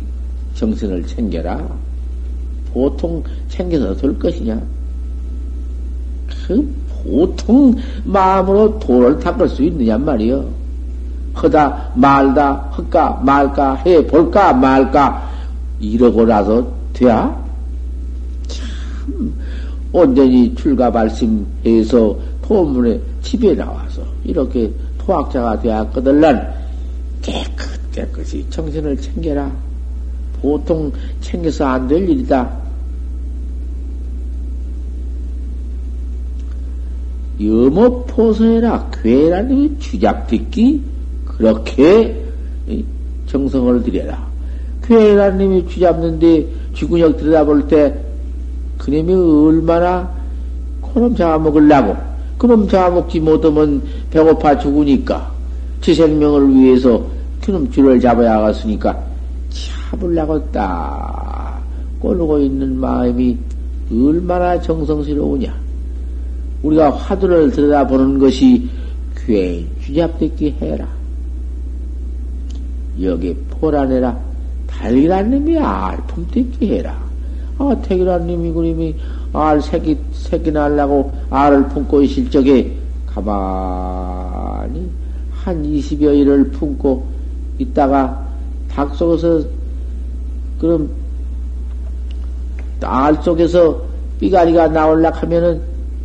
정신을 0.56 1.06
챙겨라. 1.06 1.60
보통 2.74 3.24
챙겨서 3.48 3.96
될 3.96 4.18
것이냐? 4.18 4.60
그 6.48 6.76
보통 7.04 7.76
마음으로 8.04 8.78
돌을 8.80 9.20
닦을 9.20 9.48
수 9.50 9.63
있느냐 9.63 9.98
말이요. 9.98 10.60
허다 11.42 11.92
말다 11.96 12.54
헛까 12.78 13.22
말까 13.24 13.76
해 13.76 14.06
볼까 14.06 14.52
말까 14.54 15.30
이러고 15.80 16.26
나서 16.26 16.65
돼야 16.92 17.34
참 18.48 19.34
온전히 19.92 20.54
출가 20.56 20.92
발심해서 20.92 22.18
포문에 22.42 23.00
집에 23.30 23.54
나와서 23.54 24.02
이렇게 24.24 24.72
토학자가 24.98 25.60
되었거들란 25.60 26.52
깨끗 27.22 27.92
깨끗이 27.92 28.44
정신을 28.50 28.98
챙겨라. 28.98 29.52
보통 30.42 30.92
챙겨서 31.22 31.63
안 31.65 31.88
될 31.88 32.10
일이다. 32.10 32.50
염업포서해라. 37.39 38.89
괴라는 39.04 39.80
주작 39.80 40.26
듣기 40.26 40.82
그렇게 41.26 42.26
정성을 43.28 43.84
들여라. 43.84 44.28
괴라님이 44.86 45.68
쥐잡는데 45.68 46.48
쥐구녁 46.74 47.15
들여다볼 47.18 47.68
때 47.68 47.96
그놈이 48.80 49.13
얼마나 49.13 50.12
그놈 50.82 51.15
잡아먹으려고 51.15 52.09
그놈 52.39 52.67
잡아먹지 52.67 53.19
못하면 53.19 53.84
배고파 54.10 54.58
죽으니까 54.58 55.32
제 55.82 55.93
생명을 55.93 56.56
위해서 56.56 57.06
그놈 57.43 57.69
쥐를 57.69 57.99
잡아야 57.99 58.39
하겠으니까 58.39 58.97
잡으려고 59.91 60.43
딱 60.52 61.62
꼬르고 61.99 62.39
있는 62.39 62.78
마음이 62.78 63.38
얼마나 63.91 64.60
정성스러우냐 64.60 65.54
우리가 66.63 66.89
화두를 66.91 67.52
들여다보는 67.52 68.17
것이 68.19 68.67
귀에 69.25 69.65
쥐잡듣기 69.84 70.56
해라. 70.62 70.88
여기 73.02 73.36
포란해라. 73.52 74.17
달기란 74.67 75.32
놈이 75.32 75.58
알품 75.58 76.28
듣기 76.32 76.73
해라. 76.73 76.99
아, 77.58 77.75
태기란 77.84 78.28
놈이 78.28 78.52
그림이 78.52 78.95
알 79.34 79.62
새끼, 79.62 79.98
새끼 80.12 80.52
날라고 80.52 81.12
알을 81.30 81.68
품고 81.70 82.02
있을 82.02 82.30
적에 82.30 82.76
가만히 83.06 84.89
한 85.32 85.63
20여일을 85.63 86.52
품고 86.54 87.06
있다가 87.60 88.28
닭 88.72 88.96
속에서 88.96 89.44
그럼 90.60 90.89
알 92.82 93.15
속에서 93.22 93.82
삐가리가 94.20 94.70
나올라 94.70 95.10
하면은 95.12 95.62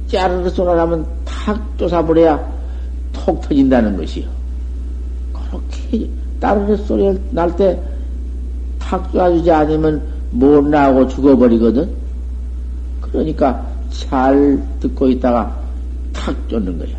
짜르르 0.09 0.49
쏘아나면 0.51 1.07
탁 1.25 1.61
쫓아버려야 1.79 2.53
톡 3.13 3.41
터진다는 3.43 3.97
것이요. 3.97 4.27
그렇게 5.33 6.09
따르르 6.41 6.77
소리 6.77 7.19
날 7.31 7.55
때탁 7.57 9.11
쏘아주지 9.13 9.51
않으면 9.51 10.03
못 10.31 10.65
나오고 10.67 11.09
죽어버리거든. 11.09 12.04
그러니까 13.15 13.65
잘 13.91 14.61
듣고 14.81 15.09
있다가 15.09 15.57
탁 16.13 16.37
쫓는 16.49 16.79
거야. 16.79 16.97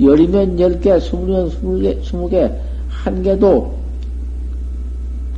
열이면 0.00 0.58
열 0.58 0.80
개, 0.80 0.98
스물이면 0.98 1.50
스물 1.50 1.82
개, 1.82 2.00
스무 2.02 2.30
개, 2.30 2.50
한 2.88 3.22
개도 3.22 3.76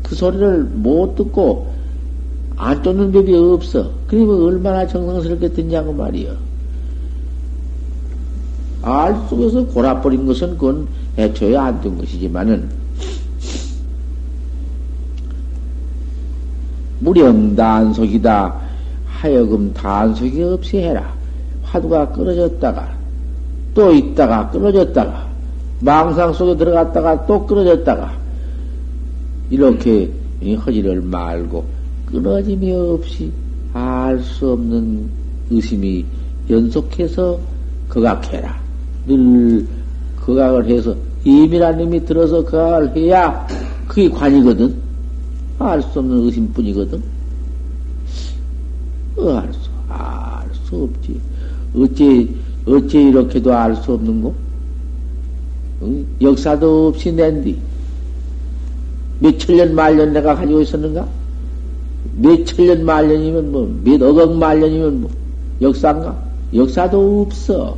그 0.04 0.14
소리를 0.14 0.64
못 0.74 1.16
듣고 1.16 1.72
안 2.56 2.80
쫓는 2.82 3.10
법이 3.10 3.34
없어. 3.34 3.90
그러면 4.06 4.42
얼마나 4.42 4.86
정성스럽게 4.86 5.48
듣냐고 5.48 5.92
말이여. 5.92 6.36
알 8.82 9.14
속에서 9.28 9.66
골아버린 9.66 10.24
것은 10.24 10.50
그건 10.56 10.86
애초에 11.18 11.56
안 11.56 11.80
된 11.80 11.98
것이지만은, 11.98 12.70
무령 17.00 17.56
단속이다. 17.56 18.69
하여금 19.20 19.70
단속이 19.74 20.42
없이 20.42 20.78
해라. 20.78 21.12
화두가 21.62 22.08
끊어졌다가, 22.08 22.88
또 23.74 23.92
있다가 23.92 24.48
끊어졌다가, 24.50 25.28
망상 25.80 26.32
속에 26.32 26.56
들어갔다가 26.56 27.26
또 27.26 27.46
끊어졌다가, 27.46 28.12
이렇게 29.50 30.10
허지를 30.64 31.02
말고 31.02 31.64
끊어짐이 32.06 32.72
없이 32.72 33.30
알 33.74 34.18
수 34.20 34.52
없는 34.52 35.08
의심이 35.50 36.04
연속해서 36.48 37.38
거각해라. 37.88 38.58
늘 39.06 39.66
거각을 40.20 40.66
해서 40.66 40.96
임이라는 41.24 41.78
님이 41.78 42.04
들어서 42.04 42.42
거각을 42.42 42.96
해야 42.96 43.46
그게 43.86 44.08
관이거든. 44.08 44.74
알 45.58 45.82
수 45.82 45.98
없는 45.98 46.24
의심뿐이거든. 46.24 47.02
어, 49.20 49.38
알 49.38 49.52
수, 49.52 49.70
알 49.88 50.48
수 50.64 50.82
없지. 50.84 51.20
어째, 51.76 52.28
어째 52.66 53.02
이렇게도 53.02 53.52
알 53.54 53.76
수 53.76 53.92
없는 53.92 54.22
거? 54.22 54.32
응? 55.82 56.06
역사도 56.20 56.88
없이 56.88 57.12
낸 57.12 57.42
뒤. 57.42 57.56
몇천 59.20 59.56
년, 59.56 59.74
말년 59.74 60.12
내가 60.12 60.34
가지고 60.34 60.60
있었는가? 60.62 61.06
몇천 62.16 62.66
년, 62.66 62.84
말년이면 62.84 63.52
뭐, 63.52 63.80
몇 63.84 64.00
억억 64.02 64.36
말년이면 64.36 65.00
뭐, 65.02 65.10
역사인가? 65.60 66.16
역사도 66.54 67.22
없어. 67.22 67.76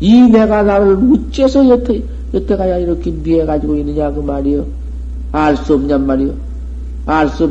이 0.00 0.20
내가 0.22 0.62
나를 0.62 0.96
어째서 0.96 1.68
여태, 1.68 2.02
여태가야 2.34 2.78
이렇게 2.78 3.10
미해가지고 3.10 3.76
있느냐, 3.76 4.12
그 4.12 4.20
말이요. 4.20 4.66
알 5.32 5.56
수 5.56 5.74
없냔 5.74 6.06
말이요. 6.06 6.32
알 7.06 7.28
수, 7.28 7.48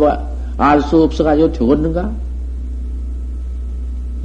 알 0.58 0.82
수 0.82 1.04
없어가지고 1.04 1.52
되겠는가? 1.52 2.12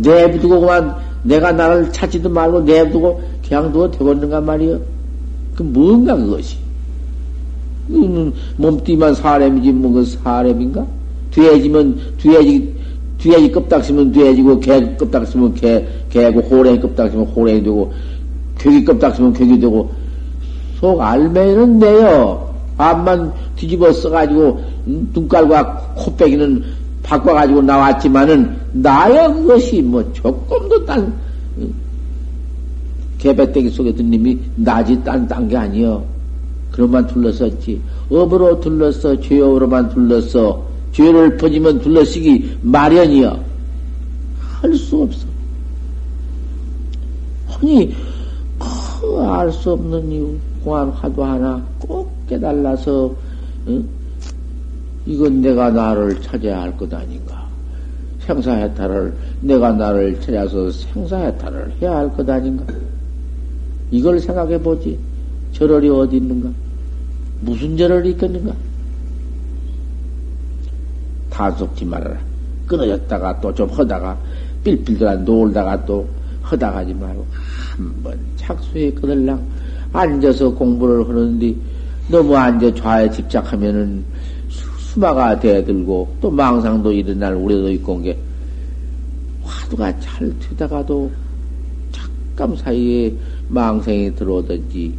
내비두고 0.02 0.60
그만 0.60 0.94
내가 1.22 1.52
나를 1.52 1.92
찾지도 1.92 2.28
말고 2.28 2.60
내비두고 2.60 3.20
그냥 3.46 3.72
두고 3.72 3.90
되겠는가 3.90 4.40
말이요. 4.40 4.80
그 5.54 5.62
뭔가 5.62 6.16
그것이. 6.16 6.56
음, 7.90 8.32
몸띠만 8.56 9.14
사람이지 9.14 9.72
뭐 9.72 9.92
그 9.92 10.04
사람인가? 10.04 10.86
돼지 11.30 11.70
돼지 13.18 13.52
껍닥 13.52 13.84
쓰면 13.84 14.12
돼지고 14.12 14.58
개 14.60 14.96
껍닥 14.96 15.26
쓰면 15.26 15.54
개 15.54 15.84
개고 16.08 16.40
호랭이 16.40 16.80
껍닥 16.80 17.10
쓰면 17.10 17.26
호랭이 17.26 17.62
되고 17.62 17.92
괴기 18.58 18.84
껍닥 18.84 19.14
쓰면 19.14 19.32
괴기 19.32 19.60
되고 19.60 19.90
속 20.80 21.00
알맹이는 21.00 21.78
내요. 21.78 22.48
앞만 22.78 23.32
뒤집어 23.56 23.92
써가지고 23.92 24.60
눈깔과 24.86 25.94
코빼기는 25.96 26.64
바꿔가지고 27.02 27.60
나왔지만은 27.62 28.56
나야 28.72 29.32
그것이 29.32 29.82
뭐 29.82 30.02
조금도 30.12 30.84
딴 30.86 31.12
개배떼기 33.18 33.70
속에 33.70 33.94
든 33.94 34.10
님이 34.10 34.38
나지 34.56 35.02
딴딴 35.04 35.48
게 35.48 35.56
아니여. 35.56 36.02
그런만 36.70 37.06
둘러섰지. 37.06 37.80
업으로 38.10 38.58
둘러서 38.60 39.20
죄업으로만 39.20 39.90
둘러서 39.90 40.64
죄를 40.92 41.36
퍼지면 41.36 41.80
둘러쓰기 41.80 42.58
마련이여. 42.62 43.38
할 44.62 44.74
수 44.74 45.02
없어. 45.02 45.26
아니, 47.48 47.94
알수 49.18 49.72
없는 49.72 50.12
이유, 50.12 50.34
공안 50.64 50.88
화두 50.90 51.22
하나 51.22 51.62
꼭 51.78 52.10
깨달아서, 52.26 53.14
응? 53.68 53.86
이건 55.06 55.40
내가 55.40 55.70
나를 55.70 56.20
찾아야 56.22 56.62
할 56.62 56.76
것 56.76 56.92
아닌가. 56.92 57.39
생사해탈을, 58.30 59.12
내가 59.40 59.72
나를 59.72 60.20
찾아서 60.20 60.70
생사해탈을 60.70 61.72
해야 61.82 61.96
할 61.96 62.08
것 62.12 62.28
아닌가. 62.28 62.64
이걸 63.90 64.20
생각해 64.20 64.58
보지. 64.60 64.96
절월이 65.52 65.88
어디 65.90 66.16
있는가? 66.18 66.48
무슨 67.40 67.76
절월이 67.76 68.10
있겠는가? 68.10 68.54
단속지 71.30 71.84
말아라. 71.84 72.16
끊어졌다가 72.66 73.40
또 73.40 73.52
좀 73.52 73.68
하다가 73.70 74.16
삘삘더라 74.62 75.16
놀다가 75.16 75.84
또 75.84 76.06
하다가지 76.42 76.94
말고 76.94 77.26
한번 77.76 78.18
착수해 78.36 78.92
끊을랑 78.92 79.42
앉아서 79.92 80.54
공부를 80.54 81.08
하는데 81.08 81.54
너무 82.08 82.36
앉아 82.36 82.74
좌에 82.74 83.10
집착하면은 83.10 84.04
수마가 84.92 85.38
대들고 85.38 86.16
또 86.20 86.30
망상도 86.30 86.92
일어날 86.92 87.34
우려도 87.34 87.70
있고 87.72 87.94
온게 87.94 88.16
화두가 89.42 90.00
잘 90.00 90.32
되다가도 90.40 91.10
잠깐 91.92 92.56
사이에 92.56 93.12
망상이 93.48 94.14
들어오든지 94.16 94.92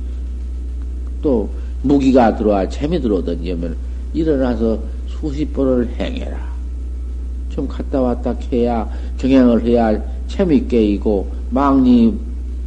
또 1.21 1.49
무기가 1.81 2.35
들어와 2.35 2.67
재미 2.69 3.01
들어오든지 3.01 3.51
하면 3.51 3.75
일어나서 4.13 4.79
수십 5.07 5.51
번을 5.53 5.89
행해라. 5.99 6.51
좀 7.49 7.67
갔다 7.67 7.99
왔다 7.99 8.33
해야 8.51 8.89
경향을 9.17 9.65
해야 9.65 10.01
재미있게 10.27 10.85
이고 10.93 11.29
망님 11.49 12.17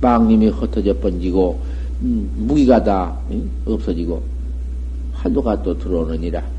망님이 0.00 0.48
흩어져 0.48 0.92
번지고 0.98 1.58
음, 2.02 2.30
무기가 2.36 2.82
다 2.84 3.16
응? 3.30 3.48
없어지고 3.64 4.22
화두가 5.14 5.62
또 5.62 5.78
들어오느니라. 5.78 6.53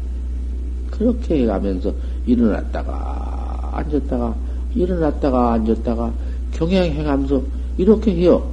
그렇게 0.98 1.44
해가면서 1.44 1.94
일어났다가 2.26 3.72
앉았다가 3.74 4.36
일어났다가 4.74 5.54
앉았다가 5.54 6.14
경향해가면서 6.54 7.42
이렇게 7.78 8.12
해요. 8.16 8.44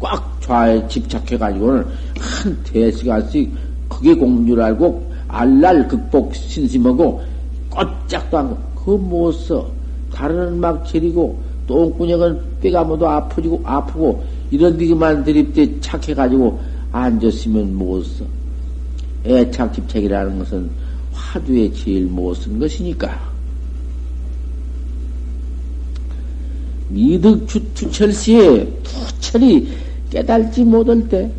꽉 0.00 0.40
좌에 0.40 0.86
집착해가지고는 0.88 1.84
한 2.18 2.58
대시간씩 2.64 3.50
그게 3.88 4.14
공줄 4.14 4.60
알고 4.60 5.08
알랄 5.28 5.88
극복 5.88 6.34
신심하고 6.34 7.22
꼼짝도 7.70 8.38
안, 8.38 8.56
그거 8.74 8.96
못 8.96 9.32
써. 9.32 9.70
다른 10.12 10.58
막 10.58 10.86
저리고, 10.86 11.38
똥구녕은 11.66 12.40
뼈가 12.60 12.82
모두 12.82 13.06
아프고, 13.06 13.60
아프고, 13.64 14.24
이런 14.50 14.76
디그만 14.76 15.22
드립대 15.22 15.80
착해가지고 15.80 16.58
앉았으면 16.92 17.76
못 17.76 18.02
써. 18.04 18.24
애착 19.24 19.74
집착이라는 19.74 20.38
것은 20.38 20.70
화두에 21.18 21.70
제일 21.72 22.06
못 22.06 22.34
쓴 22.40 22.58
것이니까. 22.58 23.28
미득 26.88 27.46
주, 27.46 27.74
주철시에 27.74 28.66
투철이 28.82 29.68
깨달지 30.10 30.64
못할 30.64 31.06
때, 31.08 31.30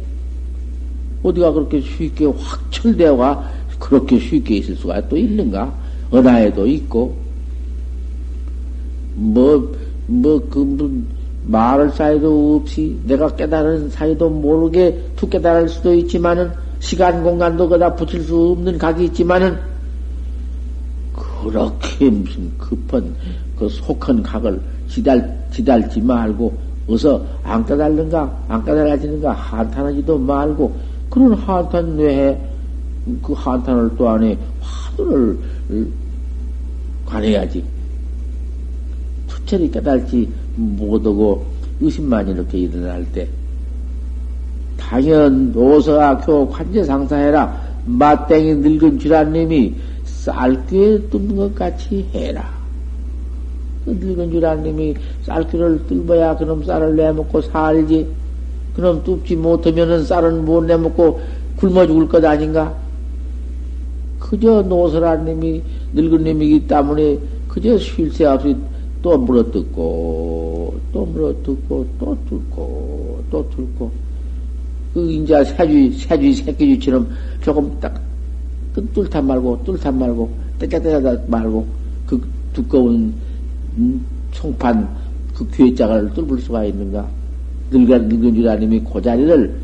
어디가 1.23 1.51
그렇게 1.53 1.81
쉽게 1.81 2.25
확철되어가 2.25 3.51
그렇게 3.79 4.19
쉽게 4.19 4.57
있을 4.57 4.75
수가 4.75 5.07
또 5.07 5.17
있는가? 5.17 5.73
은하에도 6.13 6.67
있고, 6.67 7.15
뭐, 9.15 9.75
뭐, 10.05 10.39
그, 10.49 10.59
뭐, 10.59 10.91
말할 11.45 11.89
사이도 11.91 12.57
없이 12.57 12.95
내가 13.05 13.35
깨달은 13.35 13.89
사이도 13.89 14.29
모르게 14.29 15.03
툭 15.15 15.31
깨달을 15.31 15.67
수도 15.67 15.93
있지만은 15.95 16.51
시간 16.79 17.23
공간도 17.23 17.69
그다 17.69 17.95
붙일 17.95 18.23
수 18.23 18.51
없는 18.51 18.77
각이 18.77 19.05
있지만은 19.05 19.57
그렇게 21.41 22.09
무슨 22.09 22.51
급한 22.57 23.15
그 23.57 23.67
속한 23.69 24.23
각을 24.23 24.59
지달 24.87 25.37
지달지 25.51 26.01
말고 26.01 26.69
어서 26.87 27.23
안 27.43 27.65
깨달는가 27.65 28.45
안 28.47 28.63
깨달아지는가 28.63 29.31
한탄하지도 29.31 30.17
말고 30.17 30.73
그런 31.09 31.33
한탄 31.33 31.97
외에 31.97 32.37
그 33.21 33.33
한탄을 33.33 33.91
또 33.97 34.09
안에 34.09 34.37
화두를 34.61 35.37
관해야지. 37.05 37.63
투철이 39.27 39.71
깨달지 39.71 40.29
못하고 40.55 41.45
의심만 41.81 42.27
이렇게 42.27 42.59
일어날 42.59 43.05
때 43.11 43.27
당연 44.77 45.51
노서학교 45.51 46.49
관제상사해라 46.49 47.69
맞땡이 47.85 48.55
늙은 48.55 48.99
쥐란님이 48.99 49.75
쌀귀에 50.19 51.09
뚫는 51.09 51.35
것 51.35 51.55
같이 51.55 52.05
해라. 52.13 52.49
그 53.85 53.91
늙은 53.91 54.31
쥐란님이 54.31 54.95
쌀귀를 55.23 55.87
뚫어야 55.87 56.35
그놈 56.35 56.63
쌀을 56.63 56.95
내먹고 56.95 57.41
살지. 57.41 58.07
그놈 58.75 59.03
뚫지 59.03 59.35
못하면은 59.35 60.03
쌀은 60.03 60.45
못 60.45 60.65
내먹고 60.65 61.19
굶어 61.55 61.87
죽을 61.87 62.07
것 62.07 62.23
아닌가? 62.23 62.73
그저 64.19 64.61
노설아님이 64.61 65.61
늙은 65.93 66.23
님이기 66.23 66.67
때문에 66.67 67.17
그저 67.47 67.77
쉴 67.77 68.11
새 68.11 68.25
없이 68.25 68.55
또 69.01 69.17
물어뜯고 69.17 70.75
또 70.91 71.05
물어뜯고 71.05 71.87
또 71.97 72.17
뚫고 72.29 73.23
또 73.31 73.49
뚫고 73.49 73.91
그 74.93 75.11
인자 75.11 75.43
새쥐 75.45 75.91
새쥐 75.97 76.33
새끼쥐처럼 76.33 77.09
조금 77.41 77.79
딱 77.79 78.08
그 78.73 78.85
뚫다 78.93 79.21
말고 79.21 79.63
뚫다 79.63 79.91
말고 79.91 80.29
떼자떼자 80.59 81.23
말고 81.27 81.65
그 82.05 82.21
두꺼운 82.53 83.13
음, 83.77 84.05
송판 84.31 84.87
그 85.35 85.47
괴짝을 85.51 86.13
뚫을 86.13 86.39
수가 86.39 86.65
있는가? 86.65 87.07
늙은 87.71 88.09
늙은 88.09 88.35
주라님이 88.35 88.81
그 88.81 89.01
자리를 89.01 89.55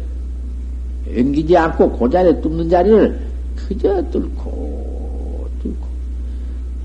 옮기지 1.17 1.57
않고 1.57 1.91
그 1.97 2.09
자리에 2.09 2.39
뚫는 2.41 2.69
자리를 2.69 3.19
그저 3.55 4.01
뚫고 4.09 5.47
뚫고. 5.61 5.87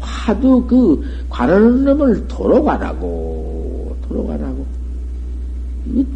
화두 0.00 0.64
그 0.66 1.02
관하는 1.28 1.84
놈을 1.84 2.26
도로 2.26 2.62
관하고 2.62 3.96
도로 4.08 4.26
관하고. 4.26 4.66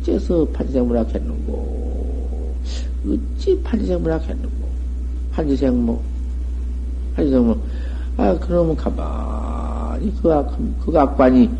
어째서 0.02 0.44
판지생물학 0.52 1.14
했는고? 1.14 2.54
어찌 3.06 3.60
판지생물학 3.62 4.28
했는고 4.28 4.63
판지생모 5.34 6.00
판지생모 7.16 7.56
아 8.16 8.38
그러면 8.38 8.76
가만히 8.76 10.12
그, 10.22 10.32
악, 10.32 10.56
그 10.84 10.98
악관이 10.98 11.50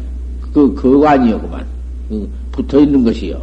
그 0.53 0.75
거관이여구만 0.75 1.67
그 2.09 2.29
붙어 2.53 2.81
있는 2.81 3.03
것이요 3.05 3.41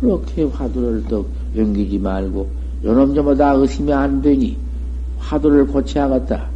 그렇게 0.00 0.44
화두를 0.44 1.04
또 1.08 1.26
연기지 1.56 1.98
말고 1.98 2.48
요놈저마다 2.84 3.52
의심이 3.54 3.92
안 3.92 4.22
되니 4.22 4.56
화두를 5.18 5.66
고쳐야겠다. 5.66 6.48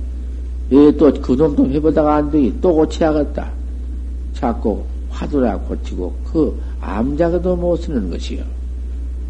왜또 0.71 1.13
그놈도 1.13 1.69
해보다가 1.71 2.17
안 2.17 2.31
되니 2.31 2.61
또 2.61 2.75
고쳐야겠다. 2.75 3.51
자꾸 4.33 4.83
화두라 5.11 5.59
고치고 5.59 6.15
그 6.33 6.59
암자가도 6.81 7.57
못 7.57 7.77
쓰는 7.77 8.11
것이요. 8.11 8.45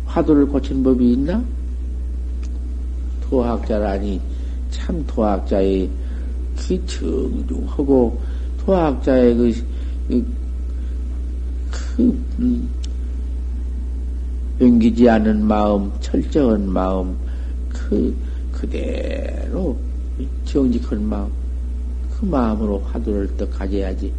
화두를 0.06 0.46
고치는 0.46 0.82
법이 0.82 1.12
있나? 1.12 1.42
토학자라니 3.32 4.20
참 4.70 5.02
토학자의 5.06 5.88
그 6.54 6.86
정중하고 6.86 8.20
토학자의 8.58 9.34
그, 9.34 9.52
그, 10.06 10.26
그 11.70 12.24
음, 12.38 12.68
옮기지 14.60 15.08
않은 15.08 15.46
마음, 15.46 15.90
철저한 16.00 16.68
마음, 16.68 17.16
그, 17.70 18.14
그대로 18.52 19.78
정직한 20.44 21.02
마음, 21.02 21.30
그 22.10 22.26
마음으로 22.26 22.80
화두를 22.80 23.30
또 23.38 23.48
가져야지. 23.48 24.12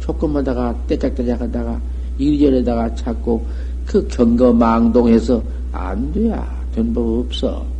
조금마다가 0.00 0.78
떼짝떼짝 0.86 1.40
하다가 1.40 1.80
이리저리다가 2.18 2.94
찾고 2.94 3.46
그 3.86 4.06
경거망동해서 4.08 5.42
안 5.72 6.12
돼야 6.12 6.60
된 6.74 6.92
법 6.92 7.20
없어. 7.20 7.79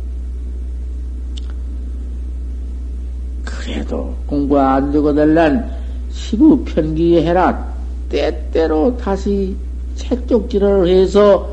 그래도 3.91 4.15
공부 4.25 4.57
안 4.57 4.89
되고 4.89 5.13
될란 5.13 5.69
시부 6.09 6.63
편기해라. 6.63 7.71
때때로 8.07 8.95
다시 8.95 9.53
책쪽질을 9.95 10.87
해서 10.87 11.49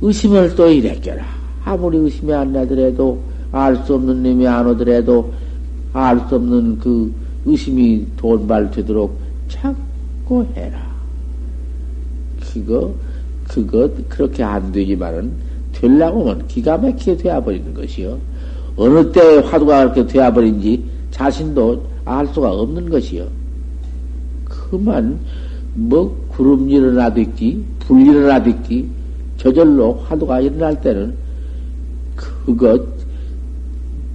의심을 0.00 0.54
또 0.56 0.68
이랬겨라. 0.70 1.22
아무리 1.64 1.98
의심이 1.98 2.32
안 2.32 2.52
나더라도, 2.54 3.20
알 3.52 3.76
수 3.84 3.94
없는 3.94 4.22
놈이 4.22 4.46
안 4.46 4.66
오더라도, 4.66 5.30
알 5.92 6.18
수 6.28 6.36
없는 6.36 6.78
그 6.78 7.12
의심이 7.44 8.06
돈발 8.16 8.70
되도록 8.70 9.18
자꾸 9.48 10.46
해라. 10.54 10.78
그거, 12.40 12.94
그거, 13.46 13.90
그렇게 14.08 14.42
안 14.42 14.72
되지만은, 14.72 15.30
되려고 15.72 16.30
하면 16.30 16.46
기가 16.48 16.78
막히게 16.78 17.18
되어버리는 17.18 17.74
것이요. 17.74 18.18
어느 18.76 19.12
때 19.12 19.20
화두가 19.38 19.92
그렇게 19.92 20.06
되어버린지 20.06 20.99
자신도 21.10 21.82
알 22.04 22.26
수가 22.28 22.50
없는 22.52 22.88
것이요. 22.90 23.26
그만, 24.44 25.18
뭐, 25.74 26.14
구름 26.28 26.68
일어나듣기, 26.68 27.64
불 27.80 28.06
일어나듣기, 28.06 28.88
저절로 29.36 29.94
화두가 30.06 30.40
일어날 30.40 30.80
때는 30.80 31.14
그것 32.14 32.82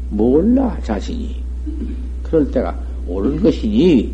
몰라 0.10 0.78
자신이 0.84 1.36
그럴 2.24 2.50
때가 2.52 2.78
옳은 3.08 3.42
것이니 3.42 4.14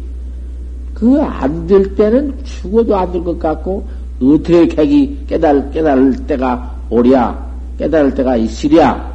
그 0.94 1.20
안 1.20 1.67
될 1.67 1.96
때는 1.96 2.34
죽어도 2.44 2.96
안 2.96 3.12
될 3.12 3.24
것 3.24 3.38
같고 3.38 3.86
어떻게 4.22 4.67
객이 4.67 5.26
깨달 5.28 5.70
깨달을 5.72 6.15
때가 6.28 6.80
오랴 6.89 7.52
깨달을 7.78 8.13
때가 8.15 8.38
있으랴 8.38 9.11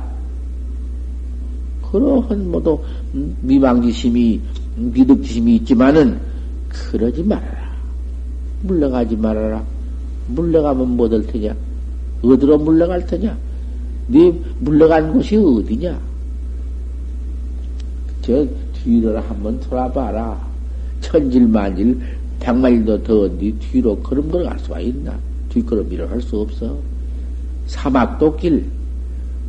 그러한 1.98 2.50
모두 2.50 2.78
미망지심이 3.40 4.40
미득지심이 4.76 5.56
있지만은 5.56 6.18
그러지 6.68 7.22
말아라 7.22 7.72
물러가지 8.62 9.16
말아라 9.16 9.64
물러가면 10.28 10.96
못 10.96 11.12
할 11.12 11.22
테냐 11.26 11.54
어디로 12.22 12.58
물러갈 12.58 13.06
테냐? 13.06 13.36
네 14.08 14.32
물러간 14.60 15.12
곳이 15.12 15.36
어디냐? 15.36 15.98
저 18.22 18.46
뒤를 18.74 19.20
한번 19.28 19.58
돌아봐라. 19.60 20.44
천질만질 21.00 22.00
백마일도 22.40 23.02
더 23.02 23.28
네 23.38 23.52
뒤로 23.60 23.96
걸음 24.00 24.30
걸어 24.30 24.48
갈 24.48 24.58
수가 24.58 24.80
있나? 24.80 25.16
뒷걸음이를 25.50 26.10
할수 26.10 26.40
없어. 26.40 26.76
사막도 27.66 28.36
길, 28.36 28.64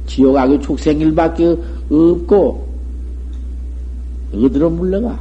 지옥하기 0.05 0.59
축생길밖에 0.61 1.55
없고 1.89 2.67
어디로 4.33 4.69
물러가? 4.69 5.19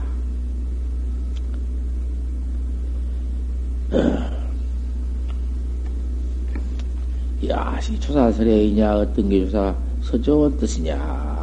야시 7.47 8.01
조사설에이냐 8.01 8.97
어떤 8.97 9.29
게 9.29 9.45
조사 9.45 9.75
서좋은 10.03 10.57
뜻이냐. 10.59 11.37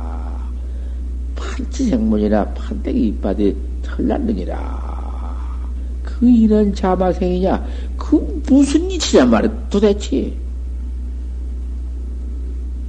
판치생문이나 1.35 2.45
판때기 2.53 3.07
이빨이 3.07 3.55
털났느니라. 3.83 4.93
그 6.03 6.29
이런 6.29 6.73
자마생이냐? 6.73 7.65
그 7.97 8.41
무슨 8.47 8.89
이치냐 8.91 9.25
말이야 9.25 9.69
도대체? 9.69 10.33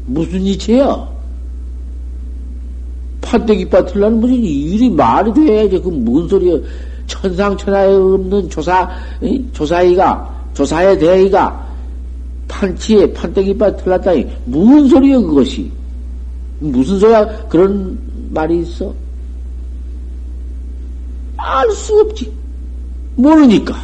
무슨 0.06 0.40
이치야 0.42 1.13
판때기 3.24 3.68
빠틀라는 3.68 4.20
무슨 4.20 4.34
일이 4.36 4.90
말이 4.90 5.32
돼야지. 5.32 5.80
그 5.80 5.88
무슨 5.88 6.28
소리야. 6.28 6.58
천상천하에 7.06 7.94
없는 7.94 8.48
조사, 8.48 8.88
조사이가, 9.52 10.50
조사의 10.54 10.98
대의가 10.98 11.68
판치에 12.48 13.12
판때기 13.12 13.56
빠틀랐다니. 13.58 14.26
무슨 14.44 14.88
소리야, 14.88 15.18
그것이. 15.20 15.70
무슨 16.60 16.98
소리야, 16.98 17.26
그런 17.48 17.98
말이 18.30 18.60
있어? 18.60 18.94
알 21.36 21.70
수 21.72 21.98
없지. 22.00 22.32
모르니까. 23.16 23.74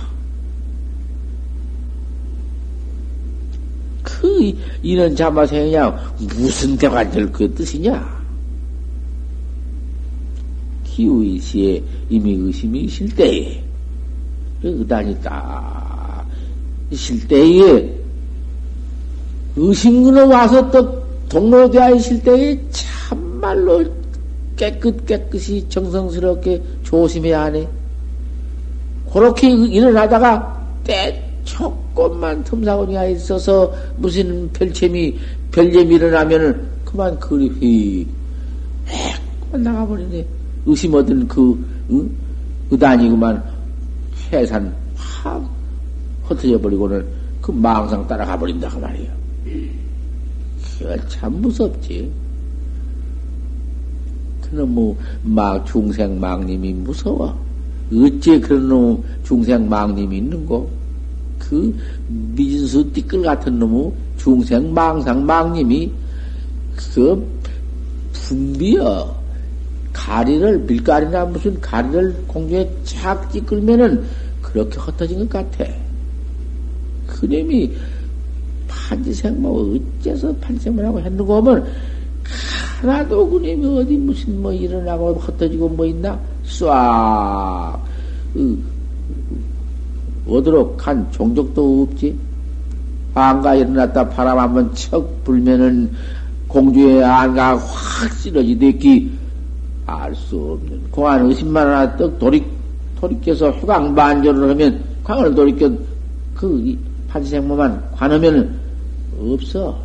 그, 4.03 4.53
이런 4.83 5.15
자마생이냐, 5.15 6.15
무슨 6.37 6.77
대관절 6.77 7.33
그 7.33 7.53
뜻이냐? 7.55 8.20
기우이시에 11.01 11.83
이미 12.11 12.33
의심이 12.35 12.81
있을 12.81 13.09
때에 13.15 13.63
의단이 14.63 15.17
딱 15.23 16.27
있을 16.91 17.27
때에 17.27 17.91
의심근에 19.57 20.21
와서 20.23 20.71
또 20.71 21.03
동로되어 21.29 21.95
있을 21.95 22.23
때에 22.23 22.61
참말로 22.71 23.85
깨끗 24.57 25.07
깨끗이 25.07 25.65
정성스럽게 25.69 26.63
조심해야 26.83 27.45
하네. 27.45 27.69
그렇게 29.11 29.51
일어나다가 29.51 30.61
때 30.85 31.25
조금만 31.45 32.45
틈사거리가 32.45 33.07
있어서 33.07 33.73
무슨 33.97 34.51
별채미, 34.53 35.19
별잼이 35.51 35.95
일어나면은 35.95 36.61
그만 36.85 37.19
그리 37.19 37.49
휘, 37.49 38.07
그만 39.47 39.63
나가버리네. 39.63 40.40
의심 40.67 40.95
얻은 40.95 41.29
그, 41.29 41.67
응? 41.91 42.11
의단이 42.71 43.09
그만 43.09 43.43
해산 44.33 44.73
확 44.95 45.43
흩어져 46.25 46.59
버리고는 46.61 47.05
그 47.41 47.51
망상 47.51 48.07
따라가 48.07 48.39
버린다, 48.39 48.69
그 48.69 48.79
말이에요. 48.79 49.11
참 51.09 51.41
무섭지. 51.41 52.11
그놈 54.43 54.75
뭐, 54.75 54.97
막 55.23 55.65
중생 55.67 56.19
망님이 56.19 56.73
무서워. 56.75 57.39
어째 57.93 58.39
그런 58.41 58.69
놈 58.69 59.05
중생 59.25 59.69
망님이 59.69 60.19
있는고? 60.19 60.71
그 61.39 61.75
미진수 62.09 62.93
띠끌 62.93 63.23
같은 63.23 63.59
놈의 63.59 63.93
중생 64.17 64.73
망상 64.73 65.25
망님이 65.27 65.91
그 66.77 67.41
분비어 68.13 69.20
가리를 70.07 70.61
밀가리나 70.61 71.27
무슨 71.27 71.61
가리를 71.61 72.25
공중에 72.27 72.69
착 72.85 73.31
찌끌면은 73.31 74.03
그렇게 74.41 74.79
흩어진 74.79 75.29
것 75.29 75.29
같아. 75.29 75.71
그놈이 77.07 77.71
판지생모 78.67 79.77
어째서 80.01 80.35
판지생모라고 80.37 81.01
했는가 81.01 81.37
하면 81.37 81.67
하나도 82.81 83.29
그놈이 83.29 83.79
어디 83.79 83.97
무슨 83.97 84.41
뭐 84.41 84.51
일어나고 84.53 85.15
흩어지고 85.15 85.69
뭐 85.69 85.85
있나 85.87 86.19
쏴간 86.47 87.77
종족도 91.13 91.83
없지. 91.83 92.17
안가 93.13 93.57
일어났다 93.57 94.09
바람 94.09 94.39
한번 94.39 94.73
척 94.75 95.25
불면은 95.25 95.91
공주의 96.49 97.05
안가 97.05 97.59
확 97.59 98.13
쓰러지듯이 98.15 99.20
알 99.91 100.15
수 100.15 100.37
없는 100.37 100.91
공안 100.91 101.27
의심만 101.27 101.67
하나 101.67 101.97
떡 101.97 102.19
돌이 102.19 102.45
돌이켜서 103.01 103.51
휴강 103.51 103.95
반전을 103.95 104.51
하면 104.51 104.85
광을 105.03 105.35
돌이켜 105.35 105.71
그 106.35 106.79
판생모만 107.09 107.91
관하면 107.93 108.59
없어. 109.19 109.77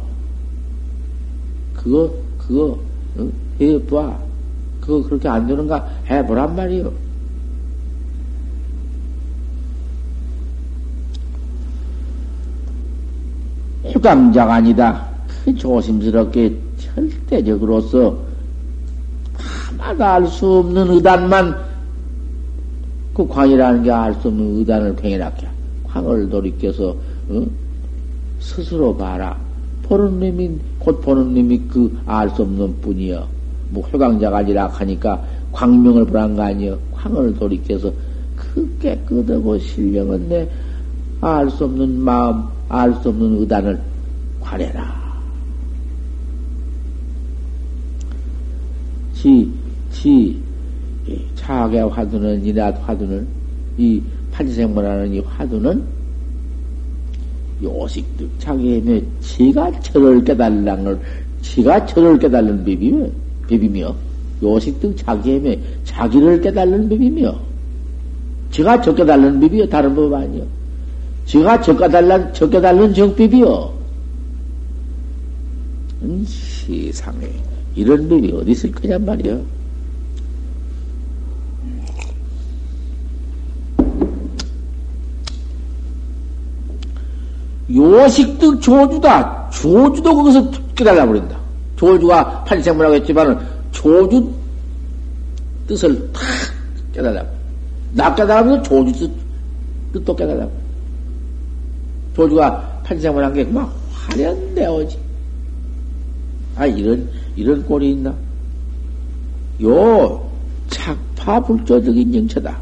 그거 1.73 2.13
그거 2.37 2.77
어? 3.17 3.29
해봐. 3.59 4.17
그거 4.81 5.01
그렇게 5.03 5.27
안 5.27 5.47
되는가 5.47 5.87
해보란 6.09 6.55
말이요. 6.55 6.91
휴감자가 13.85 14.55
아니다. 14.55 15.07
그 15.43 15.55
조심스럽게 15.55 16.55
절대적으로서 16.77 18.24
알 20.01 20.27
수 20.27 20.59
없는 20.59 20.89
의단만 20.91 21.55
그 23.13 23.27
광이라는 23.27 23.83
게 23.83 23.91
알 23.91 24.13
수 24.21 24.27
없는 24.27 24.57
의단을 24.57 24.95
팽해놨게 24.95 25.47
광을 25.87 26.29
돌이켜서 26.29 26.95
어? 27.29 27.45
스스로 28.39 28.95
봐라. 28.95 29.37
보는 29.83 30.19
놈이 30.19 30.51
곧 30.79 31.01
보는 31.01 31.33
놈이 31.33 31.59
그 31.69 31.91
알 32.05 32.29
수 32.31 32.41
없는 32.41 32.81
뿐이여. 32.81 33.27
뭐 33.69 33.83
효강자가 33.87 34.37
아니라 34.37 34.67
하니까 34.67 35.21
광명을 35.51 36.05
보란 36.05 36.35
거 36.35 36.43
아니여. 36.43 36.77
광을 36.93 37.33
돌이켜서 37.35 37.91
그 38.35 38.77
깨끗하고 38.81 39.57
신령은 39.59 40.29
내 40.29 40.49
알 41.21 41.49
수 41.49 41.63
없는 41.65 41.99
마음 41.99 42.43
알 42.69 42.93
수 43.01 43.09
없는 43.09 43.39
의단을 43.39 43.79
관해라. 44.41 44.93
지, 49.15 49.49
지, 49.95 50.37
차악의 51.35 51.89
화두는, 51.89 52.45
이낮 52.45 52.77
화두는, 52.87 53.25
이 53.77 54.01
판지생물하는 54.31 55.13
이 55.13 55.19
화두는 55.19 55.83
요식득 57.63 58.29
자기의 58.39 59.03
지가 59.21 59.79
철을 59.79 60.23
깨달는 60.23 60.83
걸, 60.83 60.99
지가 61.41 61.85
철을 61.85 62.19
깨달는 62.19 62.65
비비며, 62.65 63.07
비비며, 63.47 63.95
요식득 64.43 64.97
자기의 64.97 65.59
자기를 65.85 66.41
깨달는 66.41 66.89
비비며, 66.89 67.35
지가 68.51 68.81
저 68.81 68.93
깨달는 68.93 69.39
비비며, 69.39 69.67
다른 69.67 69.95
법 69.95 70.13
아니요. 70.13 70.43
지가 71.25 71.61
적어달란, 71.61 72.33
적어달는 72.33 72.93
정법이요. 72.93 73.73
음, 76.03 76.25
세상에, 76.27 77.27
이런 77.75 78.07
법이 78.07 78.31
어디 78.31 78.51
있을 78.51 78.71
거냔 78.71 79.03
말이요. 79.05 79.64
요식득 87.75 88.61
조주다. 88.61 89.49
조주도 89.51 90.15
거기서 90.15 90.51
깨달아 90.75 91.05
버린다. 91.05 91.37
조주가 91.75 92.43
판생문라고 92.45 92.95
했지만은 92.95 93.37
조주 93.71 94.31
뜻을 95.67 96.11
탁 96.13 96.21
깨달아. 96.93 97.25
나 97.93 98.13
깨달으면 98.15 98.63
조주 98.63 98.93
뜻 98.93 99.25
도 100.03 100.15
깨달아. 100.15 100.47
조주가 102.15 102.81
판생을 102.83 103.23
한게 103.23 103.43
막 103.45 103.73
화련되어지. 103.93 104.97
아, 106.57 106.65
이런, 106.65 107.09
이런 107.35 107.63
꼴이 107.65 107.91
있나? 107.91 108.13
요, 109.63 110.29
착파 110.69 111.39
불조적인 111.41 112.11
정처다. 112.11 112.57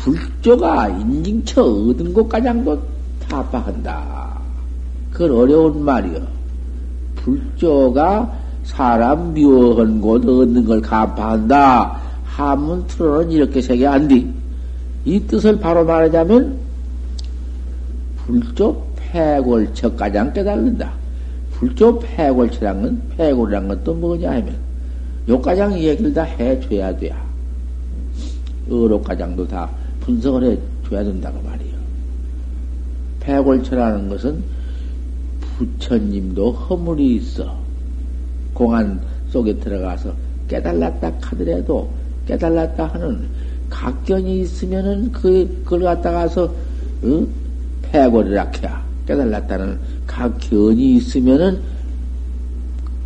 불조가 0.00 0.88
인증처 0.88 1.62
얻은 1.62 2.14
것 2.14 2.28
가장도 2.28 2.80
타파한다. 3.28 4.40
그건 5.12 5.30
어려운 5.32 5.84
말이여. 5.84 6.20
불조가 7.16 8.38
사람 8.64 9.34
미워한 9.34 10.00
곳 10.00 10.26
얻는 10.26 10.64
걸 10.64 10.80
간파한다. 10.80 12.00
한문 12.24 12.86
틀어는 12.86 13.30
이렇게 13.30 13.60
세계 13.60 13.86
안 13.86 14.08
돼. 14.08 14.26
이 15.04 15.20
뜻을 15.20 15.58
바로 15.58 15.84
말하자면 15.84 16.58
불조 18.16 18.82
폐골처 18.96 19.96
가장 19.96 20.32
깨달는다. 20.32 20.92
불조 21.52 21.98
폐골처란 21.98 22.82
건, 22.82 23.02
폐골이란 23.16 23.68
건 23.68 23.84
또 23.84 23.92
뭐냐 23.92 24.30
하면, 24.30 24.54
요가장 25.28 25.78
얘기를 25.78 26.14
다 26.14 26.22
해줘야 26.22 26.96
돼. 26.96 27.14
어록가장도 28.70 29.46
다 29.48 29.68
분석을 30.10 30.44
해 30.44 30.58
줘야 30.88 31.04
된다고 31.04 31.40
말이요. 31.42 31.74
폐골처라는 33.20 34.08
것은 34.08 34.42
부처님도 35.40 36.52
허물이 36.52 37.16
있어. 37.16 37.56
공안 38.52 39.00
속에 39.28 39.56
들어가서 39.56 40.12
깨달았다 40.48 41.12
하더라도 41.20 41.88
깨달았다 42.26 42.86
하는 42.88 43.28
각견이 43.68 44.40
있으면은 44.40 45.12
그, 45.12 45.62
그걸 45.64 45.82
갖다가서, 45.82 46.44
어? 47.02 47.26
해골이라케야 47.92 48.84
깨달았다는 49.06 49.78
각 50.06 50.38
견이 50.38 50.96
있으면은 50.96 51.60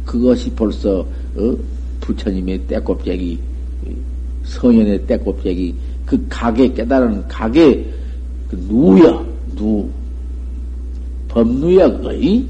그것이 0.06 0.50
벌써 0.50 1.00
어? 1.36 1.56
부처님의 2.00 2.66
때꼽쟁이 2.66 3.38
성현의 4.44 5.06
때꼽쟁이 5.06 5.74
그 6.06 6.26
각에 6.28 6.72
깨달은 6.72 7.28
각에 7.28 7.92
그 8.48 8.56
누여 8.68 9.24
누 9.56 9.88
법누여 11.28 12.00
거의 12.00 12.46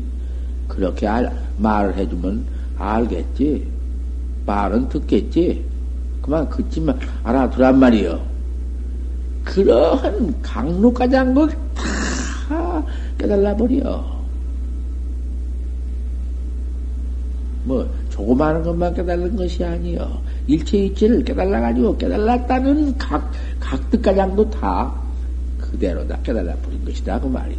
그렇게 0.69 1.07
알, 1.07 1.33
말을 1.59 1.97
해주면 1.97 2.45
알겠지 2.77 3.67
말은 4.47 4.89
듣겠지 4.89 5.65
그만 6.21 6.49
그치만 6.49 6.99
알아두란 7.23 7.79
말이요 7.79 8.21
그러한 9.45 10.43
강로까지 10.43 11.15
한걸 11.15 11.51
깨달라 13.19 13.57
버려. 13.57 14.05
뭐 17.65 17.89
조그마한 18.11 18.63
것만 18.63 18.95
깨달는 18.95 19.37
것이 19.37 19.65
아니요. 19.65 20.21
일체 20.47 20.78
이체를 20.78 21.24
깨달라 21.24 21.61
가지고 21.61 21.97
깨달았다는 21.97 22.99
각 22.99 23.30
각득가장도 23.61 24.51
다 24.51 24.92
그대로 25.59 26.07
다 26.07 26.18
깨달아 26.22 26.55
버린 26.57 26.84
것이다 26.84 27.20
그 27.20 27.26
말이요. 27.26 27.59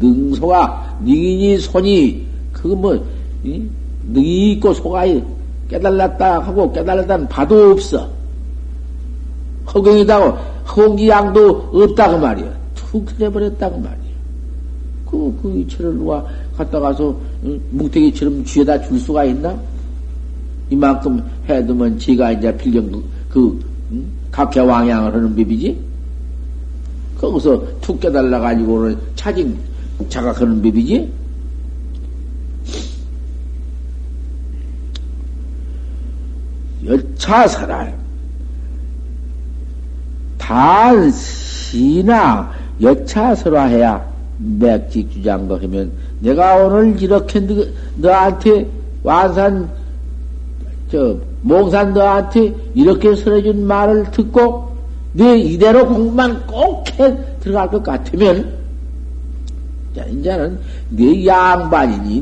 능소가 0.00 0.98
능인이 1.04 1.58
손이 1.58 2.26
그거 2.52 2.74
뭐 2.74 3.06
이? 3.44 3.62
능이 4.08 4.52
있고 4.52 4.74
소가 4.74 5.04
깨달았다 5.68 6.40
하고 6.40 6.72
깨달았다는 6.72 7.28
바도 7.28 7.72
없어. 7.72 8.10
허경이다고 9.72 10.36
허공기양도 10.68 11.70
없다 11.72 12.10
그 12.10 12.16
말이야. 12.16 12.54
툭 12.74 13.20
해버렸다 13.20 13.70
그 13.70 13.76
말이야. 13.76 14.14
그, 15.06 15.38
그 15.40 15.58
이체를 15.58 15.94
누가 15.94 16.26
갖다 16.56 16.80
가서 16.80 17.16
뭉태기처럼 17.70 18.44
쥐에다 18.44 18.82
줄 18.82 18.98
수가 18.98 19.24
있나? 19.24 19.56
이만큼 20.70 21.22
해두면 21.48 21.98
지가 21.98 22.32
이제 22.32 22.56
필경 22.56 23.02
그, 23.28 23.60
음? 23.90 24.12
각해 24.30 24.60
왕양을 24.60 25.14
하는 25.14 25.36
법이지? 25.36 25.78
거기서 27.18 27.62
툭 27.80 28.00
깨달라 28.00 28.40
가지고는 28.40 28.98
차징 29.14 29.56
자각하는 30.08 30.62
법이지? 30.62 31.12
여차사랄 36.84 37.94
단 40.36 41.10
신앙 41.10 42.50
여차설화해야 42.80 44.12
맥직 44.38 45.10
주장거 45.10 45.56
하면 45.56 45.92
내가 46.20 46.56
오늘 46.56 47.00
이렇게 47.00 47.40
너, 47.40 47.64
너한테 47.96 48.66
완산 49.02 49.70
저 50.90 51.16
몽산 51.42 51.94
너한테 51.94 52.54
이렇게 52.74 53.14
설해준 53.14 53.66
말을 53.66 54.10
듣고 54.10 54.74
내 55.12 55.38
이대로 55.38 55.86
공만 55.86 56.46
꼭 56.46 56.84
해 56.98 57.16
들어갈 57.40 57.70
것 57.70 57.82
같으면 57.82 58.52
자 59.96 60.04
이제는 60.04 60.58
내 60.90 61.26
양반이니 61.26 62.20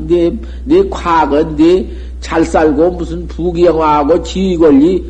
내내 0.67 0.89
과거 0.89 1.43
내잘 1.43 2.45
살고 2.45 2.91
무슨 2.91 3.27
부귀영화하고 3.27 4.23
지위 4.23 4.57
권리 4.57 5.03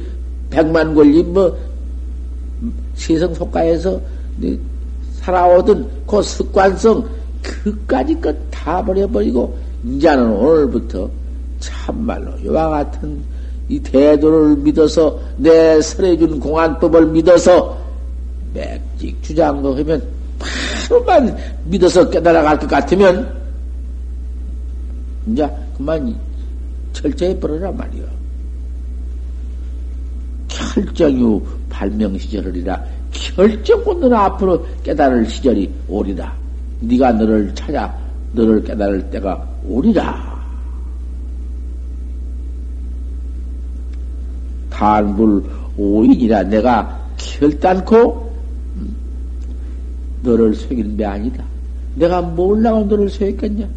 백만 0.49 0.93
권리 0.93 1.23
뭐 1.23 1.55
세상 2.95 3.33
속가에서 3.33 3.99
내 4.37 4.57
살아오던 5.21 5.87
그 6.07 6.21
습관성 6.21 7.05
그까지 7.41 8.19
것 8.19 8.35
다 8.63 8.81
버려버리고 8.83 9.57
이제는 9.85 10.29
오늘부터 10.31 11.09
참말로 11.59 12.31
이와 12.45 12.69
같은 12.69 13.21
이 13.69 13.79
대도를 13.79 14.57
믿어서 14.57 15.19
내 15.37 15.81
설해준 15.81 16.39
공안법을 16.39 17.07
믿어서 17.07 17.77
맥직 18.53 19.21
주장도 19.23 19.75
하면 19.77 20.01
바로만 20.89 21.35
믿어서 21.65 22.09
깨달아갈 22.09 22.59
것 22.59 22.67
같으면 22.67 23.41
이제 25.27 25.49
그만 25.77 26.15
철저히 26.91 27.37
버려라 27.39 27.71
말이요. 27.71 28.03
결정유 30.47 31.41
발명 31.69 32.17
시절이라 32.17 32.83
결정코 33.11 33.93
너는 33.93 34.15
앞으로 34.15 34.65
깨달을 34.83 35.25
시절이 35.27 35.71
오리라. 35.87 36.35
네가 36.81 37.13
너를 37.13 37.53
찾아 37.55 37.95
너를 38.33 38.63
깨달을 38.63 39.09
때가 39.09 39.47
오리라. 39.65 40.32
단불 44.83 45.43
오인이라 45.77 46.43
내가 46.43 47.07
결단코 47.15 48.33
너를 50.21 50.53
속인 50.53 50.97
배 50.97 51.05
아니다. 51.05 51.43
내가 51.95 52.21
몰라고 52.21 52.83
너를 52.83 53.09
속였겠냐? 53.09 53.67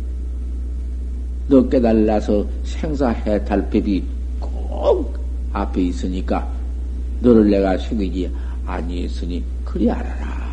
너 1.49 1.69
깨달라서 1.69 2.45
생사해탈법이 2.65 4.03
꼭 4.41 5.17
앞에 5.53 5.83
있으니까 5.83 6.49
너를 7.21 7.51
내가 7.51 7.79
속이지 7.79 8.29
아니했으니 8.67 9.45
그리 9.65 9.89
알아라. 9.89 10.46